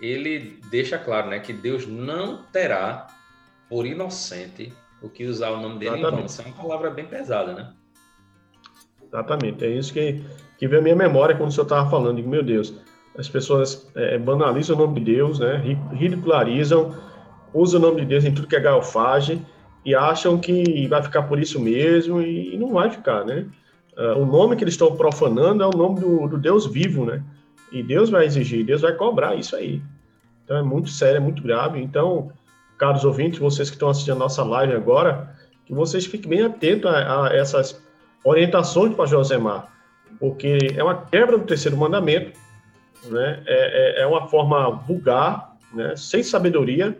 ele 0.00 0.60
deixa 0.70 0.98
claro, 0.98 1.30
né? 1.30 1.38
Que 1.38 1.52
Deus 1.52 1.86
não 1.86 2.42
terá 2.52 3.06
por 3.68 3.86
inocente 3.86 4.72
o 5.00 5.08
que 5.08 5.24
usar 5.24 5.50
o 5.50 5.60
nome 5.60 5.78
dele 5.78 5.96
Exatamente. 5.96 6.12
em 6.12 6.16
vão. 6.16 6.26
Isso 6.26 6.42
é 6.42 6.44
uma 6.44 6.54
palavra 6.54 6.90
bem 6.90 7.06
pesada, 7.06 7.54
né? 7.54 7.72
Exatamente. 9.08 9.64
É 9.64 9.70
isso 9.70 9.92
que 9.92 10.22
que 10.58 10.66
veio 10.66 10.80
a 10.80 10.82
minha 10.82 10.96
memória 10.96 11.36
quando 11.36 11.50
o 11.50 11.52
senhor 11.52 11.64
estava 11.64 11.88
falando. 11.88 12.16
Digo, 12.16 12.28
meu 12.28 12.42
Deus, 12.42 12.74
as 13.16 13.28
pessoas 13.28 13.90
é, 13.94 14.18
banalizam 14.18 14.76
o 14.76 14.78
nome 14.78 15.00
de 15.00 15.12
Deus, 15.12 15.38
né? 15.38 15.62
ridicularizam, 15.92 16.94
usam 17.52 17.80
o 17.80 17.82
nome 17.82 18.00
de 18.00 18.06
Deus 18.06 18.24
em 18.24 18.32
tudo 18.32 18.48
que 18.48 18.56
é 18.56 18.60
galfagem 18.60 19.44
e 19.84 19.94
acham 19.94 20.38
que 20.38 20.86
vai 20.88 21.02
ficar 21.02 21.22
por 21.22 21.38
isso 21.38 21.60
mesmo 21.60 22.20
e, 22.20 22.56
não 22.58 22.72
vai 22.72 22.90
ficar, 22.90 23.24
né? 23.24 23.46
Uh, 23.96 24.20
o 24.20 24.26
nome 24.26 24.56
que 24.56 24.64
eles 24.64 24.74
estão 24.74 24.94
profanando 24.94 25.62
é 25.62 25.66
o 25.66 25.70
nome 25.70 26.00
do, 26.00 26.28
do, 26.28 26.36
Deus 26.36 26.66
vivo, 26.66 27.06
né? 27.06 27.22
E 27.72 27.82
Deus 27.82 28.10
vai 28.10 28.26
exigir, 28.26 28.64
Deus 28.64 28.82
vai 28.82 28.92
cobrar 28.92 29.36
isso 29.36 29.56
aí. 29.56 29.80
Então 30.44 30.56
é 30.56 30.62
muito 30.62 30.90
sério, 30.90 31.16
é 31.16 31.20
muito 31.20 31.42
grave. 31.42 31.80
Então, 31.80 32.30
caros 32.76 33.04
ouvintes, 33.04 33.38
vocês 33.38 33.70
que 33.70 33.76
estão 33.76 33.88
assistindo 33.88 34.16
a 34.16 34.18
nossa 34.18 34.44
live 34.44 34.74
agora, 34.74 35.34
que 35.64 35.72
vocês 35.72 36.04
fiquem 36.04 36.28
bem 36.28 36.42
atentos 36.42 36.90
a, 36.90 37.28
a 37.28 37.34
essas 37.34 37.80
orientações 38.24 38.94
para 38.94 39.06
Josemar 39.06 39.76
porque 40.18 40.58
é 40.74 40.82
uma 40.82 40.94
quebra 40.94 41.38
do 41.38 41.44
terceiro 41.44 41.76
mandamento, 41.76 42.32
né? 43.04 43.42
é, 43.46 44.00
é, 44.00 44.02
é 44.02 44.06
uma 44.06 44.26
forma 44.28 44.70
vulgar, 44.70 45.56
né? 45.72 45.94
sem 45.96 46.22
sabedoria, 46.22 46.96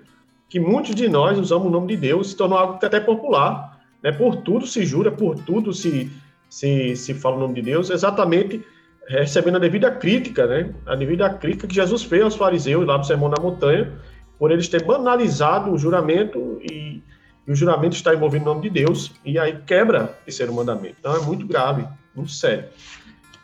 que 0.49 0.61
muitos 0.61 0.95
de 0.95 1.09
nós 1.09 1.39
usamos 1.39 1.67
o 1.67 1.71
nome 1.71 1.89
de 1.89 1.97
Deus, 1.97 2.31
se 2.31 2.37
tornou 2.37 2.59
algo 2.59 2.75
até 2.75 3.01
popular. 3.01 3.81
Né? 4.03 4.13
Por 4.13 4.37
tudo 4.37 4.67
se 4.67 4.85
jura, 4.85 5.11
por 5.11 5.37
tudo 5.37 5.73
se, 5.73 6.11
se, 6.49 6.95
se 6.95 7.15
fala 7.15 7.37
o 7.37 7.41
nome 7.41 7.55
de 7.55 7.63
Deus, 7.63 7.91
exatamente 7.91 8.65
recebendo 9.09 9.57
a 9.57 9.61
devida 9.61 9.91
crítica, 9.91 10.47
né? 10.47 10.75
A 10.85 10.97
devida 10.97 11.31
crítica 11.31 11.69
que 11.69 11.75
Jesus 11.77 12.03
fez 12.03 12.23
aos 12.23 12.35
fariseus 12.35 12.85
lá 12.85 12.99
no 12.99 13.05
Sermão 13.05 13.31
da 13.31 13.41
Montanha, 13.41 13.93
por 14.37 14.51
eles 14.51 14.67
ter 14.69 14.83
banalizado 14.83 15.71
o 15.71 15.79
juramento 15.79 16.59
e, 16.61 17.01
e 17.47 17.53
o 17.53 17.55
juramento 17.55 17.95
está 17.95 18.13
envolvendo 18.15 18.43
o 18.43 18.47
nome 18.47 18.63
de 18.63 18.71
Deus, 18.71 19.13
e 19.25 19.39
aí 19.39 19.59
quebra 19.67 20.05
o 20.05 20.25
terceiro 20.25 20.53
mandamento. 20.53 20.97
Então 20.99 21.15
é 21.15 21.21
muito 21.21 21.47
grave, 21.47 21.87
muito 22.15 22.33
sério. 22.33 22.65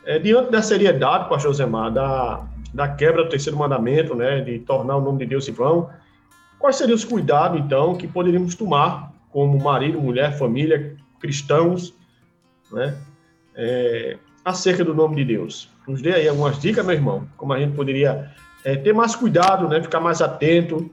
É, 0.05 0.19
diante 0.19 0.51
da 0.51 0.61
seriedade, 0.61 1.29
pastor 1.29 1.55
Zemar, 1.55 1.93
da, 1.93 2.45
da 2.75 2.89
quebra 2.89 3.23
do 3.23 3.31
terceiro 3.31 3.57
mandamento, 3.57 4.15
né, 4.15 4.41
de 4.41 4.59
tornar 4.61 4.97
o 4.97 5.01
nome 5.01 5.19
de 5.21 5.27
Deus 5.27 5.49
em 5.49 5.53
vão, 5.53 5.89
quais 6.59 6.77
seriam 6.77 6.97
os 6.97 7.05
cuidados, 7.05 7.61
então, 7.61 7.95
que 7.95 8.09
poderíamos 8.09 8.57
tomar 8.57 9.13
como 9.31 9.57
marido, 9.63 10.01
mulher, 10.01 10.37
família, 10.37 10.97
cristãos, 11.21 11.95
né, 12.73 12.97
é, 13.55 14.19
acerca 14.45 14.85
do 14.85 14.95
nome 14.95 15.17
de 15.17 15.25
Deus? 15.25 15.71
Nos 15.87 16.03
dê 16.03 16.13
aí 16.13 16.29
algumas 16.29 16.59
dicas, 16.61 16.85
meu 16.85 16.95
irmão, 16.95 17.29
como 17.37 17.53
a 17.53 17.61
gente 17.61 17.75
poderia 17.75 18.33
é, 18.65 18.75
ter 18.77 18.93
mais 18.93 19.15
cuidado, 19.15 19.69
né, 19.69 19.81
ficar 19.81 20.01
mais 20.01 20.21
atento 20.21 20.91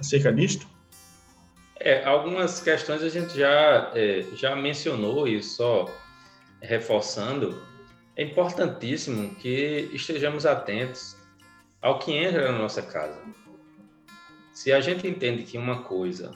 acerca 0.00 0.32
disto. 0.32 0.66
É, 1.86 2.04
algumas 2.04 2.58
questões 2.58 3.00
a 3.00 3.08
gente 3.08 3.38
já, 3.38 3.92
é, 3.94 4.22
já 4.34 4.56
mencionou 4.56 5.28
e 5.28 5.40
só 5.40 5.88
reforçando, 6.60 7.62
é 8.16 8.24
importantíssimo 8.24 9.36
que 9.36 9.88
estejamos 9.92 10.44
atentos 10.44 11.16
ao 11.80 12.00
que 12.00 12.10
entra 12.12 12.50
na 12.50 12.58
nossa 12.58 12.82
casa. 12.82 13.22
Se 14.52 14.72
a 14.72 14.80
gente 14.80 15.06
entende 15.06 15.44
que 15.44 15.56
uma 15.56 15.84
coisa 15.84 16.32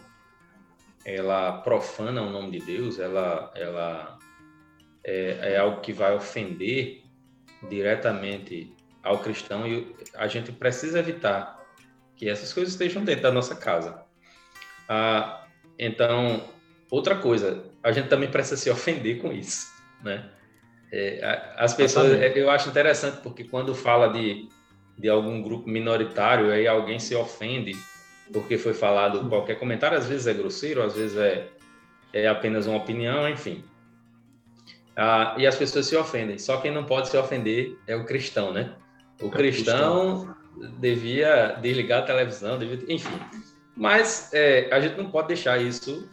ela 1.04 1.58
profana 1.62 2.22
o 2.22 2.30
nome 2.30 2.56
de 2.56 2.64
Deus, 2.64 3.00
ela, 3.00 3.52
ela 3.56 4.20
é, 5.02 5.54
é 5.54 5.58
algo 5.58 5.80
que 5.80 5.92
vai 5.92 6.14
ofender 6.14 7.02
diretamente 7.68 8.72
ao 9.02 9.18
cristão 9.18 9.66
e 9.66 9.96
a 10.14 10.28
gente 10.28 10.52
precisa 10.52 11.00
evitar 11.00 11.60
que 12.14 12.28
essas 12.28 12.52
coisas 12.52 12.72
estejam 12.72 13.02
dentro 13.02 13.24
da 13.24 13.32
nossa 13.32 13.56
casa. 13.56 14.04
Ah, 14.88 15.39
então, 15.80 16.44
outra 16.90 17.16
coisa, 17.16 17.64
a 17.82 17.90
gente 17.90 18.08
também 18.08 18.30
precisa 18.30 18.56
se 18.56 18.68
ofender 18.68 19.18
com 19.18 19.32
isso, 19.32 19.66
né? 20.04 20.30
É, 20.92 21.54
as 21.56 21.72
pessoas, 21.72 22.20
eu 22.36 22.50
acho 22.50 22.68
interessante 22.68 23.22
porque 23.22 23.44
quando 23.44 23.74
fala 23.74 24.08
de, 24.08 24.48
de 24.98 25.08
algum 25.08 25.40
grupo 25.40 25.68
minoritário, 25.68 26.50
aí 26.50 26.66
alguém 26.66 26.98
se 26.98 27.14
ofende 27.14 27.72
porque 28.32 28.58
foi 28.58 28.74
falado 28.74 29.28
qualquer 29.28 29.58
comentário, 29.58 29.96
às 29.96 30.06
vezes 30.06 30.26
é 30.26 30.34
grosseiro, 30.34 30.82
às 30.82 30.94
vezes 30.94 31.16
é, 31.16 31.48
é 32.12 32.28
apenas 32.28 32.66
uma 32.66 32.76
opinião, 32.76 33.28
enfim. 33.28 33.64
Ah, 34.96 35.34
e 35.38 35.46
as 35.46 35.56
pessoas 35.56 35.86
se 35.86 35.96
ofendem. 35.96 36.38
Só 36.38 36.60
quem 36.60 36.70
não 36.70 36.84
pode 36.84 37.08
se 37.08 37.16
ofender 37.16 37.76
é 37.86 37.96
o 37.96 38.04
cristão, 38.04 38.52
né? 38.52 38.74
O 39.20 39.26
é 39.26 39.30
cristão, 39.30 40.26
cristão 40.26 40.36
devia 40.78 41.58
desligar 41.60 42.00
a 42.00 42.06
televisão, 42.06 42.58
devia, 42.58 42.78
enfim. 42.92 43.18
Mas 43.80 44.28
é, 44.34 44.68
a 44.70 44.78
gente 44.78 44.98
não 44.98 45.10
pode 45.10 45.28
deixar 45.28 45.56
isso, 45.58 46.06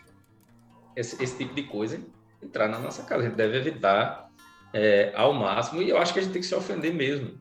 esse, 0.95 1.21
esse 1.21 1.37
tipo 1.37 1.53
de 1.53 1.63
coisa, 1.63 1.99
entrar 2.41 2.69
na 2.69 2.79
nossa 2.79 3.03
casa. 3.03 3.23
A 3.23 3.25
gente 3.25 3.35
deve 3.35 3.57
evitar 3.57 4.31
é, 4.71 5.11
ao 5.13 5.33
máximo, 5.33 5.81
e 5.81 5.89
eu 5.89 5.97
acho 5.97 6.13
que 6.13 6.19
a 6.19 6.21
gente 6.21 6.31
tem 6.31 6.41
que 6.41 6.47
se 6.47 6.55
ofender 6.55 6.93
mesmo. 6.93 7.37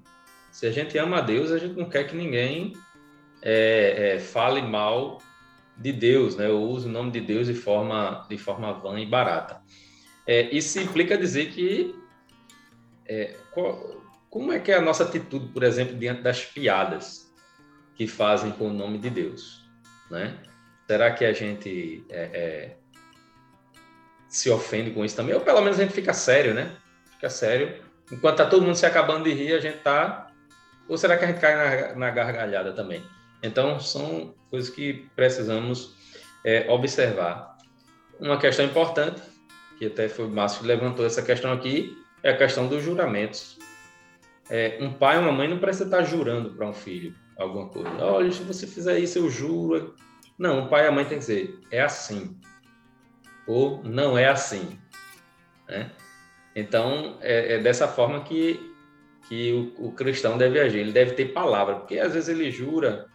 Se 0.50 0.66
a 0.66 0.72
gente 0.72 0.98
ama 0.98 1.18
a 1.18 1.20
Deus, 1.20 1.52
a 1.52 1.58
gente 1.58 1.78
não 1.78 1.88
quer 1.88 2.08
que 2.08 2.16
ninguém 2.16 2.72
é, 3.40 4.14
é, 4.14 4.18
fale 4.18 4.60
mal 4.62 5.22
de 5.76 5.92
Deus, 5.92 6.34
né? 6.34 6.48
ou 6.48 6.70
use 6.70 6.88
o 6.88 6.90
nome 6.90 7.12
de 7.12 7.20
Deus 7.20 7.46
de 7.46 7.54
forma, 7.54 8.26
de 8.28 8.36
forma 8.36 8.72
vã 8.72 8.98
e 8.98 9.06
barata. 9.06 9.62
É, 10.26 10.52
isso 10.52 10.80
implica 10.80 11.16
dizer 11.16 11.52
que 11.52 11.94
é, 13.06 13.36
qual, 13.52 14.02
como 14.28 14.50
é 14.50 14.58
que 14.58 14.72
é 14.72 14.74
a 14.74 14.80
nossa 14.80 15.04
atitude, 15.04 15.52
por 15.52 15.62
exemplo, 15.62 15.96
diante 15.96 16.22
das 16.22 16.44
piadas 16.44 17.32
que 17.94 18.08
fazem 18.08 18.50
com 18.50 18.70
o 18.70 18.72
nome 18.72 18.98
de 18.98 19.08
Deus, 19.08 19.65
né? 20.10 20.38
Será 20.86 21.10
que 21.10 21.24
a 21.24 21.32
gente 21.32 22.04
é, 22.08 22.22
é, 22.32 22.76
se 24.28 24.50
ofende 24.50 24.90
com 24.90 25.04
isso 25.04 25.16
também? 25.16 25.34
Ou 25.34 25.40
pelo 25.40 25.60
menos 25.60 25.78
a 25.78 25.82
gente 25.82 25.92
fica 25.92 26.12
sério, 26.12 26.54
né? 26.54 26.76
fica 27.16 27.30
sério. 27.30 27.82
Enquanto 28.10 28.36
tá 28.36 28.46
todo 28.46 28.64
mundo 28.64 28.76
se 28.76 28.86
acabando 28.86 29.24
de 29.24 29.32
rir, 29.32 29.54
a 29.54 29.60
gente 29.60 29.78
tá. 29.78 30.28
Ou 30.88 30.96
será 30.96 31.16
que 31.16 31.24
a 31.24 31.28
gente 31.28 31.40
cai 31.40 31.56
na, 31.56 31.94
na 31.96 32.10
gargalhada 32.10 32.72
também? 32.72 33.02
Então, 33.42 33.80
são 33.80 34.34
coisas 34.50 34.70
que 34.70 35.08
precisamos 35.16 35.94
é, 36.44 36.70
observar. 36.70 37.56
Uma 38.20 38.38
questão 38.38 38.64
importante, 38.64 39.20
que 39.78 39.86
até 39.86 40.08
foi 40.08 40.26
o 40.26 40.30
Márcio 40.30 40.60
que 40.60 40.66
levantou 40.66 41.04
essa 41.04 41.20
questão 41.20 41.52
aqui, 41.52 41.96
é 42.22 42.30
a 42.30 42.36
questão 42.36 42.68
dos 42.68 42.82
juramentos. 42.82 43.58
É, 44.48 44.78
um 44.80 44.92
pai 44.92 45.16
ou 45.16 45.24
uma 45.24 45.32
mãe 45.32 45.48
não 45.48 45.58
precisa 45.58 45.84
estar 45.84 46.04
jurando 46.04 46.50
para 46.54 46.66
um 46.66 46.72
filho 46.72 47.14
alguma 47.36 47.68
coisa. 47.68 47.90
Olha, 48.04 48.30
se 48.32 48.42
você 48.42 48.66
fizer 48.66 48.98
isso, 48.98 49.18
eu 49.18 49.30
juro. 49.30 49.94
Não, 50.38 50.64
o 50.64 50.68
pai 50.68 50.84
e 50.84 50.88
a 50.88 50.92
mãe 50.92 51.04
tem 51.04 51.18
que 51.18 51.26
dizer, 51.26 51.58
é 51.70 51.80
assim. 51.80 52.36
Ou 53.46 53.82
não 53.84 54.18
é 54.18 54.26
assim. 54.26 54.78
Né? 55.68 55.90
Então, 56.54 57.18
é, 57.20 57.54
é 57.54 57.58
dessa 57.58 57.86
forma 57.86 58.22
que, 58.22 58.72
que 59.28 59.74
o, 59.78 59.86
o, 59.86 59.92
cristão 59.92 60.36
deve 60.36 60.60
agir. 60.60 60.80
Ele 60.80 60.92
deve 60.92 61.12
ter 61.12 61.32
palavra, 61.32 61.76
porque 61.76 61.98
às 61.98 62.14
vezes 62.14 62.28
ele 62.28 62.50
jura, 62.50 63.06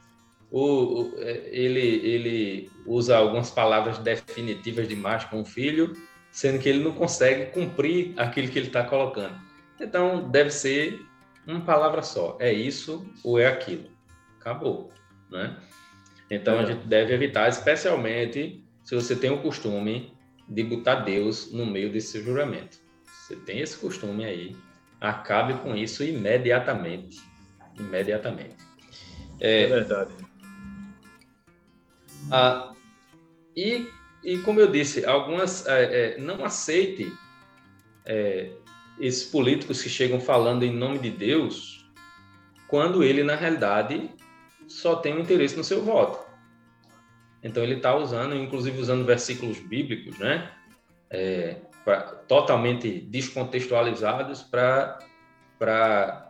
ou, 0.50 1.14
é, 1.18 1.50
ele, 1.52 1.80
ele 1.80 2.72
usa 2.86 3.18
algumas 3.18 3.52
palavras 3.52 3.98
definitivas 4.00 4.88
demais 4.88 5.26
com 5.26 5.42
o 5.42 5.46
filho, 5.46 5.94
sendo 6.32 6.60
que 6.60 6.70
ele 6.70 6.84
não 6.84 6.94
consegue 6.94 7.52
cumprir 7.52 8.14
aquilo 8.18 8.48
que 8.48 8.58
ele 8.58 8.68
está 8.68 8.84
colocando. 8.84 9.36
Então, 9.80 10.30
deve 10.30 10.52
ser 10.52 11.02
uma 11.46 11.62
palavra 11.62 12.02
só. 12.02 12.38
É 12.40 12.52
isso 12.54 13.06
ou 13.24 13.40
é 13.40 13.48
aquilo. 13.48 13.91
Acabou, 14.42 14.92
né? 15.30 15.56
Então, 16.30 16.58
a 16.58 16.66
gente 16.66 16.88
deve 16.88 17.14
evitar, 17.14 17.48
especialmente 17.48 18.64
se 18.84 18.96
você 18.96 19.16
tem 19.16 19.30
o 19.30 19.42
costume 19.42 20.18
de 20.50 20.64
botar 20.64 20.96
Deus 20.96 21.52
no 21.52 21.66
meio 21.66 21.92
desse 21.92 22.22
juramento. 22.24 22.80
Você 23.06 23.36
tem 23.36 23.60
esse 23.60 23.78
costume 23.78 24.26
aí, 24.26 24.56
acabe 25.00 25.54
com 25.60 25.76
isso 25.76 26.04
imediatamente. 26.04 27.22
Imediatamente. 27.80 28.56
É, 29.40 29.64
é 29.64 29.68
verdade. 29.68 30.12
Ah, 32.32 32.74
e, 33.56 33.88
e 34.24 34.38
como 34.40 34.60
eu 34.60 34.72
disse, 34.72 35.06
algumas 35.06 35.68
é, 35.68 36.16
é, 36.16 36.18
não 36.18 36.44
aceite 36.44 37.12
é, 38.06 38.52
esses 39.00 39.24
políticos 39.24 39.82
que 39.82 39.90
chegam 39.90 40.20
falando 40.20 40.64
em 40.64 40.72
nome 40.72 41.00
de 41.00 41.12
Deus, 41.12 41.90
quando 42.68 43.04
ele 43.04 43.24
na 43.24 43.36
realidade 43.36 44.10
só 44.72 44.96
tem 44.96 45.16
um 45.16 45.20
interesse 45.20 45.56
no 45.56 45.64
seu 45.64 45.84
voto. 45.84 46.20
Então 47.44 47.64
ele 47.64 47.76
está 47.76 47.96
usando, 47.96 48.36
inclusive 48.36 48.80
usando 48.80 49.06
versículos 49.06 49.60
bíblicos, 49.60 50.18
né? 50.20 50.52
É, 51.10 51.58
pra, 51.84 52.02
totalmente 52.02 53.00
descontextualizados 53.02 54.44
para 54.44 55.00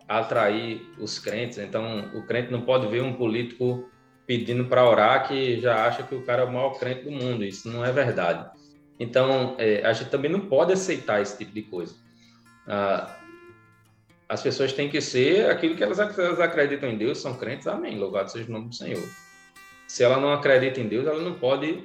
atrair 0.08 0.82
os 0.97 1.19
crentes. 1.19 1.58
Então, 1.58 2.12
o 2.15 2.23
crente 2.23 2.51
não 2.51 2.62
pode 2.62 2.88
ver 2.88 3.01
um 3.01 3.13
político 3.13 3.89
pedindo 4.25 4.65
para 4.65 4.88
orar 4.88 5.27
que 5.27 5.60
já 5.60 5.86
acha 5.86 6.04
que 6.04 6.15
o 6.15 6.23
cara 6.23 6.43
é 6.43 6.45
o 6.45 6.51
maior 6.51 6.71
crente 6.80 7.04
do 7.04 7.12
mundo. 7.12 7.43
Isso 7.43 7.69
não 7.69 7.84
é 7.84 7.91
verdade. 7.91 8.49
Então, 8.99 9.56
é, 9.58 9.86
a 9.86 9.93
gente 9.93 10.10
também 10.10 10.32
não 10.32 10.41
pode 10.41 10.73
aceitar 10.73 11.21
esse 11.21 11.38
tipo 11.38 11.51
de 11.51 11.63
coisa. 11.63 11.95
Ah, 12.67 13.17
as 14.32 14.41
pessoas 14.41 14.72
têm 14.72 14.89
que 14.89 15.02
ser 15.02 15.50
aquilo 15.50 15.76
que 15.76 15.84
elas, 15.84 16.00
elas 16.00 16.39
acreditam 16.39 16.88
em 16.88 16.98
Deus, 16.98 17.17
são 17.17 17.34
crentes, 17.34 17.67
amém. 17.67 18.00
Louvado 18.00 18.32
seja 18.32 18.48
o 18.48 18.52
nome 18.52 18.70
do 18.70 18.76
Senhor. 18.76 19.04
Se 19.86 20.06
ela 20.06 20.22
não 20.22 20.32
acredita 20.32 20.80
em 20.80 20.88
Deus, 20.88 21.06
ela 21.06 21.22
não 21.22 21.34
pode 21.34 21.84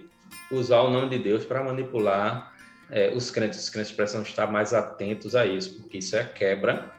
usar 0.52 0.82
o 0.82 0.88
nome 0.88 1.08
de 1.08 1.18
Deus 1.18 1.44
para 1.44 1.64
manipular 1.64 2.54
é, 2.88 3.10
os 3.12 3.32
crentes, 3.32 3.64
os 3.64 3.68
crentes 3.68 3.90
precisam 3.90 4.22
estar 4.22 4.46
mais 4.46 4.72
atentos 4.72 5.34
a 5.34 5.44
isso, 5.44 5.74
porque 5.74 5.98
isso 5.98 6.14
é 6.14 6.22
quebra 6.22 6.92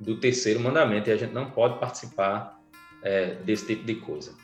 do 0.00 0.18
terceiro 0.18 0.60
mandamento 0.60 1.10
e 1.10 1.12
a 1.12 1.16
gente 1.18 1.34
não 1.34 1.50
pode 1.50 1.78
participar 1.78 2.58
é, 3.02 3.34
desse 3.44 3.66
tipo 3.66 3.84
de 3.84 3.96
coisa. 3.96 4.34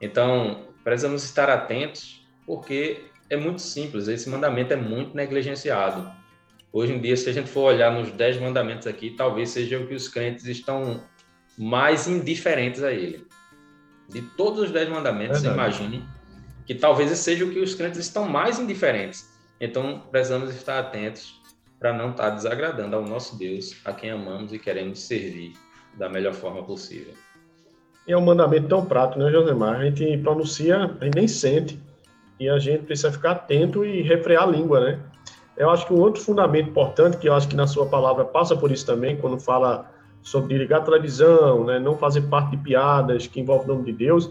Então, 0.00 0.68
precisamos 0.84 1.24
estar 1.24 1.50
atentos, 1.50 2.24
porque 2.46 3.06
é 3.28 3.36
muito 3.36 3.60
simples, 3.60 4.06
esse 4.06 4.30
mandamento 4.30 4.72
é 4.72 4.76
muito 4.76 5.16
negligenciado. 5.16 6.08
Hoje 6.72 6.92
em 6.92 7.00
dia, 7.00 7.16
se 7.16 7.28
a 7.28 7.32
gente 7.32 7.48
for 7.48 7.62
olhar 7.62 7.92
nos 7.92 8.10
dez 8.12 8.38
mandamentos 8.38 8.86
aqui, 8.86 9.10
talvez 9.10 9.50
seja 9.50 9.78
o 9.78 9.86
que 9.86 9.94
os 9.94 10.08
crentes 10.08 10.44
estão 10.46 11.02
mais 11.56 12.06
indiferentes 12.06 12.82
a 12.82 12.92
ele. 12.92 13.26
De 14.08 14.22
todos 14.22 14.64
os 14.64 14.70
dez 14.70 14.88
mandamentos, 14.88 15.42
imagine 15.44 16.04
que 16.66 16.74
talvez 16.74 17.10
seja 17.18 17.44
o 17.44 17.50
que 17.50 17.58
os 17.58 17.74
crentes 17.74 17.98
estão 17.98 18.28
mais 18.28 18.58
indiferentes. 18.58 19.26
Então, 19.60 20.02
precisamos 20.10 20.54
estar 20.54 20.78
atentos 20.78 21.40
para 21.78 21.92
não 21.92 22.10
estar 22.10 22.30
desagradando 22.30 22.96
ao 22.96 23.02
nosso 23.02 23.38
Deus, 23.38 23.74
a 23.84 23.92
quem 23.92 24.10
amamos 24.10 24.52
e 24.52 24.58
queremos 24.58 25.00
servir 25.00 25.52
da 25.96 26.08
melhor 26.08 26.34
forma 26.34 26.62
possível. 26.62 27.14
E 28.06 28.12
é 28.12 28.16
um 28.16 28.24
mandamento 28.24 28.68
tão 28.68 28.84
prático, 28.84 29.20
né, 29.20 29.30
Josemar? 29.30 29.80
A 29.80 29.84
gente 29.84 30.18
pronuncia, 30.18 30.96
a 31.00 31.04
gente 31.04 31.14
nem 31.14 31.28
sente. 31.28 31.78
E 32.40 32.48
a 32.48 32.58
gente 32.58 32.84
precisa 32.84 33.10
ficar 33.10 33.32
atento 33.32 33.84
e 33.84 34.00
refrear 34.00 34.44
a 34.44 34.46
língua, 34.46 34.80
né? 34.80 35.00
Eu 35.58 35.70
acho 35.70 35.86
que 35.86 35.92
um 35.92 35.98
outro 35.98 36.22
fundamento 36.22 36.70
importante, 36.70 37.16
que 37.16 37.28
eu 37.28 37.34
acho 37.34 37.48
que 37.48 37.56
na 37.56 37.66
sua 37.66 37.86
palavra 37.86 38.24
passa 38.24 38.56
por 38.56 38.70
isso 38.70 38.86
também, 38.86 39.16
quando 39.16 39.40
fala 39.40 39.90
sobre 40.22 40.56
ligar 40.56 40.84
televisão, 40.84 41.64
né, 41.64 41.80
não 41.80 41.96
fazer 41.96 42.22
parte 42.22 42.52
de 42.52 42.58
piadas 42.58 43.26
que 43.26 43.40
envolvem 43.40 43.70
o 43.70 43.74
nome 43.74 43.86
de 43.86 43.92
Deus, 43.92 44.30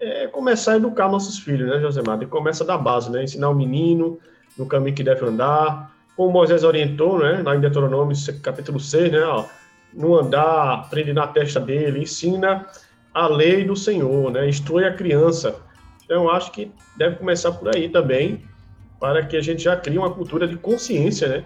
é 0.00 0.28
começar 0.28 0.72
a 0.72 0.76
educar 0.76 1.08
nossos 1.08 1.38
filhos, 1.40 1.68
né, 1.68 1.80
Josemar? 1.80 2.22
E 2.22 2.26
começa 2.26 2.64
da 2.64 2.78
base, 2.78 3.10
né? 3.10 3.24
Ensinar 3.24 3.48
o 3.48 3.54
menino 3.54 4.18
no 4.56 4.66
caminho 4.66 4.94
que 4.94 5.02
deve 5.02 5.26
andar, 5.26 5.92
como 6.16 6.30
Moisés 6.30 6.62
orientou, 6.62 7.18
né, 7.18 7.42
em 7.56 7.60
Deuteronômio 7.60 8.16
capítulo 8.42 8.78
6, 8.78 9.12
né, 9.12 9.22
ó, 9.22 9.44
no 9.92 10.16
andar, 10.16 10.88
prende 10.90 11.12
na 11.12 11.26
testa 11.26 11.58
dele, 11.58 12.02
ensina 12.02 12.66
a 13.14 13.26
lei 13.26 13.64
do 13.64 13.74
Senhor, 13.74 14.30
né, 14.30 14.48
instrui 14.48 14.84
a 14.84 14.92
criança. 14.92 15.56
Então, 16.04 16.28
acho 16.28 16.52
que 16.52 16.70
deve 16.96 17.16
começar 17.16 17.52
por 17.52 17.74
aí 17.74 17.88
também, 17.88 18.42
para 19.00 19.24
que 19.26 19.36
a 19.36 19.40
gente 19.40 19.62
já 19.62 19.76
crie 19.76 19.98
uma 19.98 20.12
cultura 20.12 20.46
de 20.46 20.56
consciência, 20.56 21.28
né, 21.28 21.44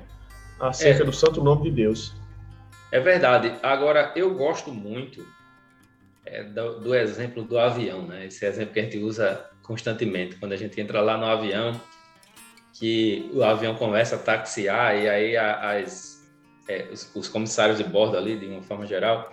acerca 0.61 1.03
é. 1.03 1.07
do 1.07 1.13
santo 1.13 1.43
nome 1.43 1.65
de 1.65 1.71
Deus. 1.71 2.15
É 2.91 3.01
verdade. 3.01 3.55
Agora, 3.63 4.13
eu 4.15 4.35
gosto 4.35 4.71
muito 4.71 5.27
é, 6.27 6.45
do, 6.45 6.81
do, 6.81 6.95
exemplo 6.95 7.43
do 7.43 7.59
avião, 7.59 8.03
né? 8.07 8.27
Esse 8.27 8.45
exemplo 8.45 8.75
que 8.75 8.81
a 8.81 8.83
gente 8.85 8.99
usa 8.99 9.49
constantemente. 9.63 10.37
Quando 10.37 10.53
a 10.53 10.57
gente 10.57 10.79
entra 10.81 11.01
lá 11.01 11.17
no 11.17 11.25
avião, 11.25 11.81
que 12.75 13.31
o 13.33 13.43
avião 13.43 13.75
começa 13.75 14.17
a 14.17 14.19
taxiar 14.19 14.97
e 14.97 15.09
aí 15.09 15.37
as, 15.37 16.23
é, 16.69 16.89
os, 16.93 17.11
os, 17.15 17.29
comissários 17.29 17.79
de 17.79 17.85
bordo 17.85 18.17
ali, 18.17 18.39
de 18.39 18.47
uma 18.47 18.63
forma 18.63 18.87
geral, 18.87 19.31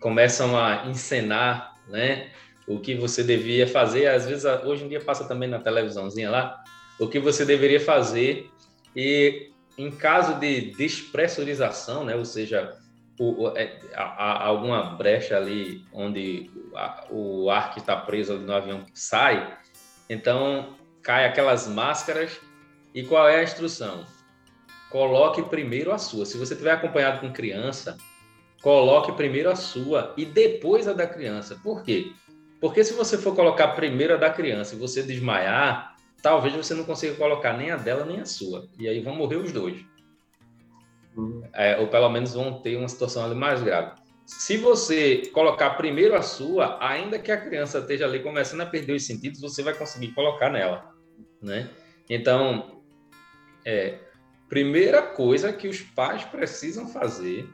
começam 0.00 0.58
a 0.58 0.86
encenar, 0.86 1.76
né? 1.88 2.30
O 2.66 2.78
que 2.78 2.94
você 2.94 3.22
devia 3.22 3.66
fazer. 3.66 4.06
Às 4.06 4.26
vezes, 4.26 4.44
hoje 4.64 4.84
em 4.84 4.88
dia 4.88 5.00
passa 5.00 5.26
também 5.26 5.48
na 5.48 5.58
televisãozinha 5.58 6.30
lá, 6.30 6.62
o 7.02 7.08
que 7.08 7.18
você 7.18 7.44
deveria 7.44 7.80
fazer 7.80 8.48
e 8.94 9.50
em 9.76 9.90
caso 9.90 10.38
de 10.38 10.72
despressurização, 10.72 12.04
né? 12.04 12.14
Ou 12.14 12.24
seja, 12.24 12.78
o, 13.18 13.48
é, 13.56 13.80
há, 13.92 14.44
alguma 14.44 14.94
brecha 14.94 15.36
ali 15.36 15.84
onde 15.92 16.48
a, 16.74 17.06
o 17.10 17.50
ar 17.50 17.72
que 17.72 17.80
está 17.80 17.96
preso 17.96 18.38
no 18.38 18.52
avião 18.52 18.86
sai, 18.94 19.58
então 20.08 20.76
cai 21.02 21.26
aquelas 21.26 21.66
máscaras. 21.66 22.38
E 22.94 23.02
qual 23.02 23.28
é 23.28 23.40
a 23.40 23.42
instrução? 23.42 24.04
Coloque 24.90 25.42
primeiro 25.42 25.92
a 25.92 25.98
sua. 25.98 26.24
Se 26.24 26.36
você 26.36 26.54
tiver 26.54 26.72
acompanhado 26.72 27.20
com 27.20 27.32
criança, 27.32 27.96
coloque 28.62 29.10
primeiro 29.12 29.50
a 29.50 29.56
sua 29.56 30.14
e 30.16 30.24
depois 30.24 30.86
a 30.86 30.92
da 30.92 31.06
criança. 31.06 31.58
Por 31.64 31.82
quê? 31.82 32.12
Porque 32.60 32.84
se 32.84 32.92
você 32.92 33.18
for 33.18 33.34
colocar 33.34 33.68
primeiro 33.68 34.14
a 34.14 34.18
da 34.18 34.30
criança 34.30 34.74
e 34.74 34.78
você 34.78 35.02
desmaiar, 35.02 35.91
talvez 36.22 36.54
você 36.54 36.74
não 36.74 36.84
consiga 36.84 37.14
colocar 37.14 37.52
nem 37.56 37.70
a 37.70 37.76
dela 37.76 38.04
nem 38.04 38.20
a 38.20 38.24
sua. 38.24 38.68
E 38.78 38.88
aí 38.88 39.00
vão 39.00 39.14
morrer 39.14 39.36
os 39.36 39.52
dois 39.52 39.84
é, 41.52 41.78
ou 41.78 41.88
pelo 41.88 42.08
menos 42.08 42.32
vão 42.34 42.60
ter 42.60 42.76
uma 42.76 42.88
situação 42.88 43.24
ali 43.24 43.34
mais 43.34 43.62
grave. 43.62 44.00
Se 44.24 44.56
você 44.56 45.22
colocar 45.32 45.70
primeiro 45.70 46.14
a 46.14 46.22
sua, 46.22 46.78
ainda 46.80 47.18
que 47.18 47.30
a 47.30 47.40
criança 47.40 47.78
esteja 47.78 48.06
ali 48.06 48.20
começando 48.20 48.62
a 48.62 48.66
perder 48.66 48.94
os 48.94 49.04
sentidos, 49.04 49.40
você 49.40 49.62
vai 49.62 49.74
conseguir 49.74 50.12
colocar 50.12 50.48
nela, 50.48 50.94
né? 51.40 51.68
Então, 52.08 52.82
é, 53.64 53.98
primeira 54.48 55.02
coisa 55.02 55.52
que 55.52 55.68
os 55.68 55.80
pais 55.80 56.24
precisam 56.24 56.88
fazer 56.88 57.48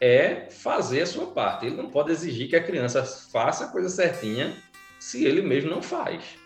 é 0.00 0.48
fazer 0.50 1.02
a 1.02 1.06
sua 1.06 1.26
parte. 1.28 1.66
Ele 1.66 1.76
não 1.76 1.90
pode 1.90 2.10
exigir 2.10 2.48
que 2.48 2.56
a 2.56 2.62
criança 2.62 3.04
faça 3.04 3.66
a 3.66 3.68
coisa 3.68 3.88
certinha 3.88 4.56
se 4.98 5.24
ele 5.24 5.42
mesmo 5.42 5.70
não 5.70 5.82
faz. 5.82 6.36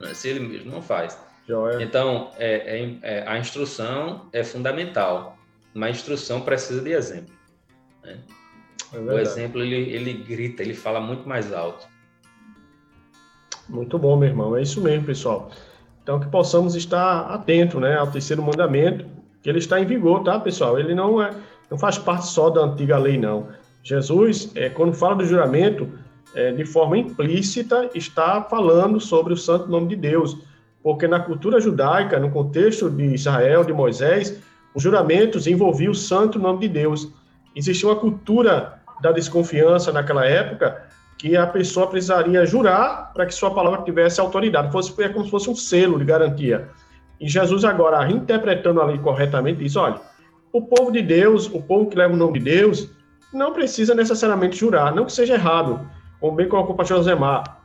Né? 0.00 0.14
Se 0.14 0.28
ele 0.28 0.40
mesmo 0.40 0.70
não 0.70 0.82
faz. 0.82 1.18
Então, 1.80 2.30
é, 2.38 2.80
é, 2.80 2.98
é, 3.02 3.28
a 3.28 3.38
instrução 3.38 4.28
é 4.32 4.42
fundamental, 4.42 5.36
mas 5.74 5.88
a 5.88 5.90
instrução 5.90 6.40
precisa 6.40 6.80
de 6.80 6.92
exemplo. 6.92 7.34
Né? 8.02 8.18
É 8.92 8.98
o 8.98 9.18
exemplo, 9.18 9.62
ele, 9.62 9.76
ele 9.92 10.12
grita, 10.12 10.62
ele 10.62 10.74
fala 10.74 11.00
muito 11.00 11.28
mais 11.28 11.52
alto. 11.52 11.86
Muito 13.68 13.98
bom, 13.98 14.16
meu 14.16 14.28
irmão. 14.28 14.56
É 14.56 14.62
isso 14.62 14.80
mesmo, 14.80 15.04
pessoal. 15.04 15.50
Então, 16.02 16.20
que 16.20 16.28
possamos 16.28 16.74
estar 16.74 17.32
atentos 17.32 17.80
né, 17.80 17.96
ao 17.96 18.06
terceiro 18.06 18.42
mandamento, 18.42 19.06
que 19.42 19.48
ele 19.48 19.58
está 19.58 19.80
em 19.80 19.86
vigor, 19.86 20.22
tá, 20.22 20.38
pessoal? 20.38 20.78
Ele 20.78 20.94
não, 20.94 21.20
é, 21.20 21.30
não 21.70 21.78
faz 21.78 21.98
parte 21.98 22.26
só 22.26 22.50
da 22.50 22.62
antiga 22.62 22.96
lei, 22.96 23.18
não. 23.18 23.48
Jesus, 23.82 24.50
é, 24.54 24.68
quando 24.70 24.94
fala 24.94 25.16
do 25.16 25.26
juramento, 25.26 25.90
é, 26.34 26.52
de 26.52 26.64
forma 26.64 26.98
implícita, 26.98 27.90
está 27.94 28.42
falando 28.42 29.00
sobre 29.00 29.32
o 29.32 29.36
santo 29.36 29.68
nome 29.68 29.88
de 29.88 29.96
Deus 29.96 30.36
porque 30.84 31.08
na 31.08 31.18
cultura 31.18 31.58
judaica, 31.58 32.20
no 32.20 32.30
contexto 32.30 32.90
de 32.90 33.14
Israel, 33.14 33.64
de 33.64 33.72
Moisés, 33.72 34.38
os 34.74 34.82
juramentos 34.82 35.46
envolviam 35.46 35.92
o 35.92 35.94
santo 35.94 36.38
nome 36.38 36.60
de 36.60 36.68
Deus. 36.68 37.08
Existia 37.56 37.88
uma 37.88 37.96
cultura 37.96 38.82
da 39.00 39.10
desconfiança 39.10 39.90
naquela 39.90 40.26
época 40.26 40.84
que 41.16 41.38
a 41.38 41.46
pessoa 41.46 41.86
precisaria 41.86 42.44
jurar 42.44 43.14
para 43.14 43.24
que 43.24 43.34
sua 43.34 43.54
palavra 43.54 43.80
tivesse 43.82 44.20
autoridade, 44.20 44.70
fosse 44.70 44.92
como 45.10 45.24
se 45.24 45.30
fosse 45.30 45.48
um 45.48 45.56
selo 45.56 45.98
de 45.98 46.04
garantia. 46.04 46.68
E 47.18 47.26
Jesus 47.26 47.64
agora, 47.64 48.04
reinterpretando 48.04 48.82
ali 48.82 48.98
corretamente, 48.98 49.60
diz, 49.60 49.76
olha, 49.76 49.98
o 50.52 50.60
povo 50.60 50.92
de 50.92 51.00
Deus, 51.00 51.46
o 51.46 51.62
povo 51.62 51.88
que 51.88 51.96
leva 51.96 52.12
o 52.12 52.16
nome 52.16 52.38
de 52.38 52.44
Deus, 52.44 52.90
não 53.32 53.54
precisa 53.54 53.94
necessariamente 53.94 54.54
jurar, 54.54 54.94
não 54.94 55.06
que 55.06 55.12
seja 55.12 55.32
errado, 55.32 55.80
como 56.24 56.36
bem 56.36 56.48
colocou 56.48 56.72
o 56.74 56.78
pastor 56.78 57.02
Zemar, 57.02 57.60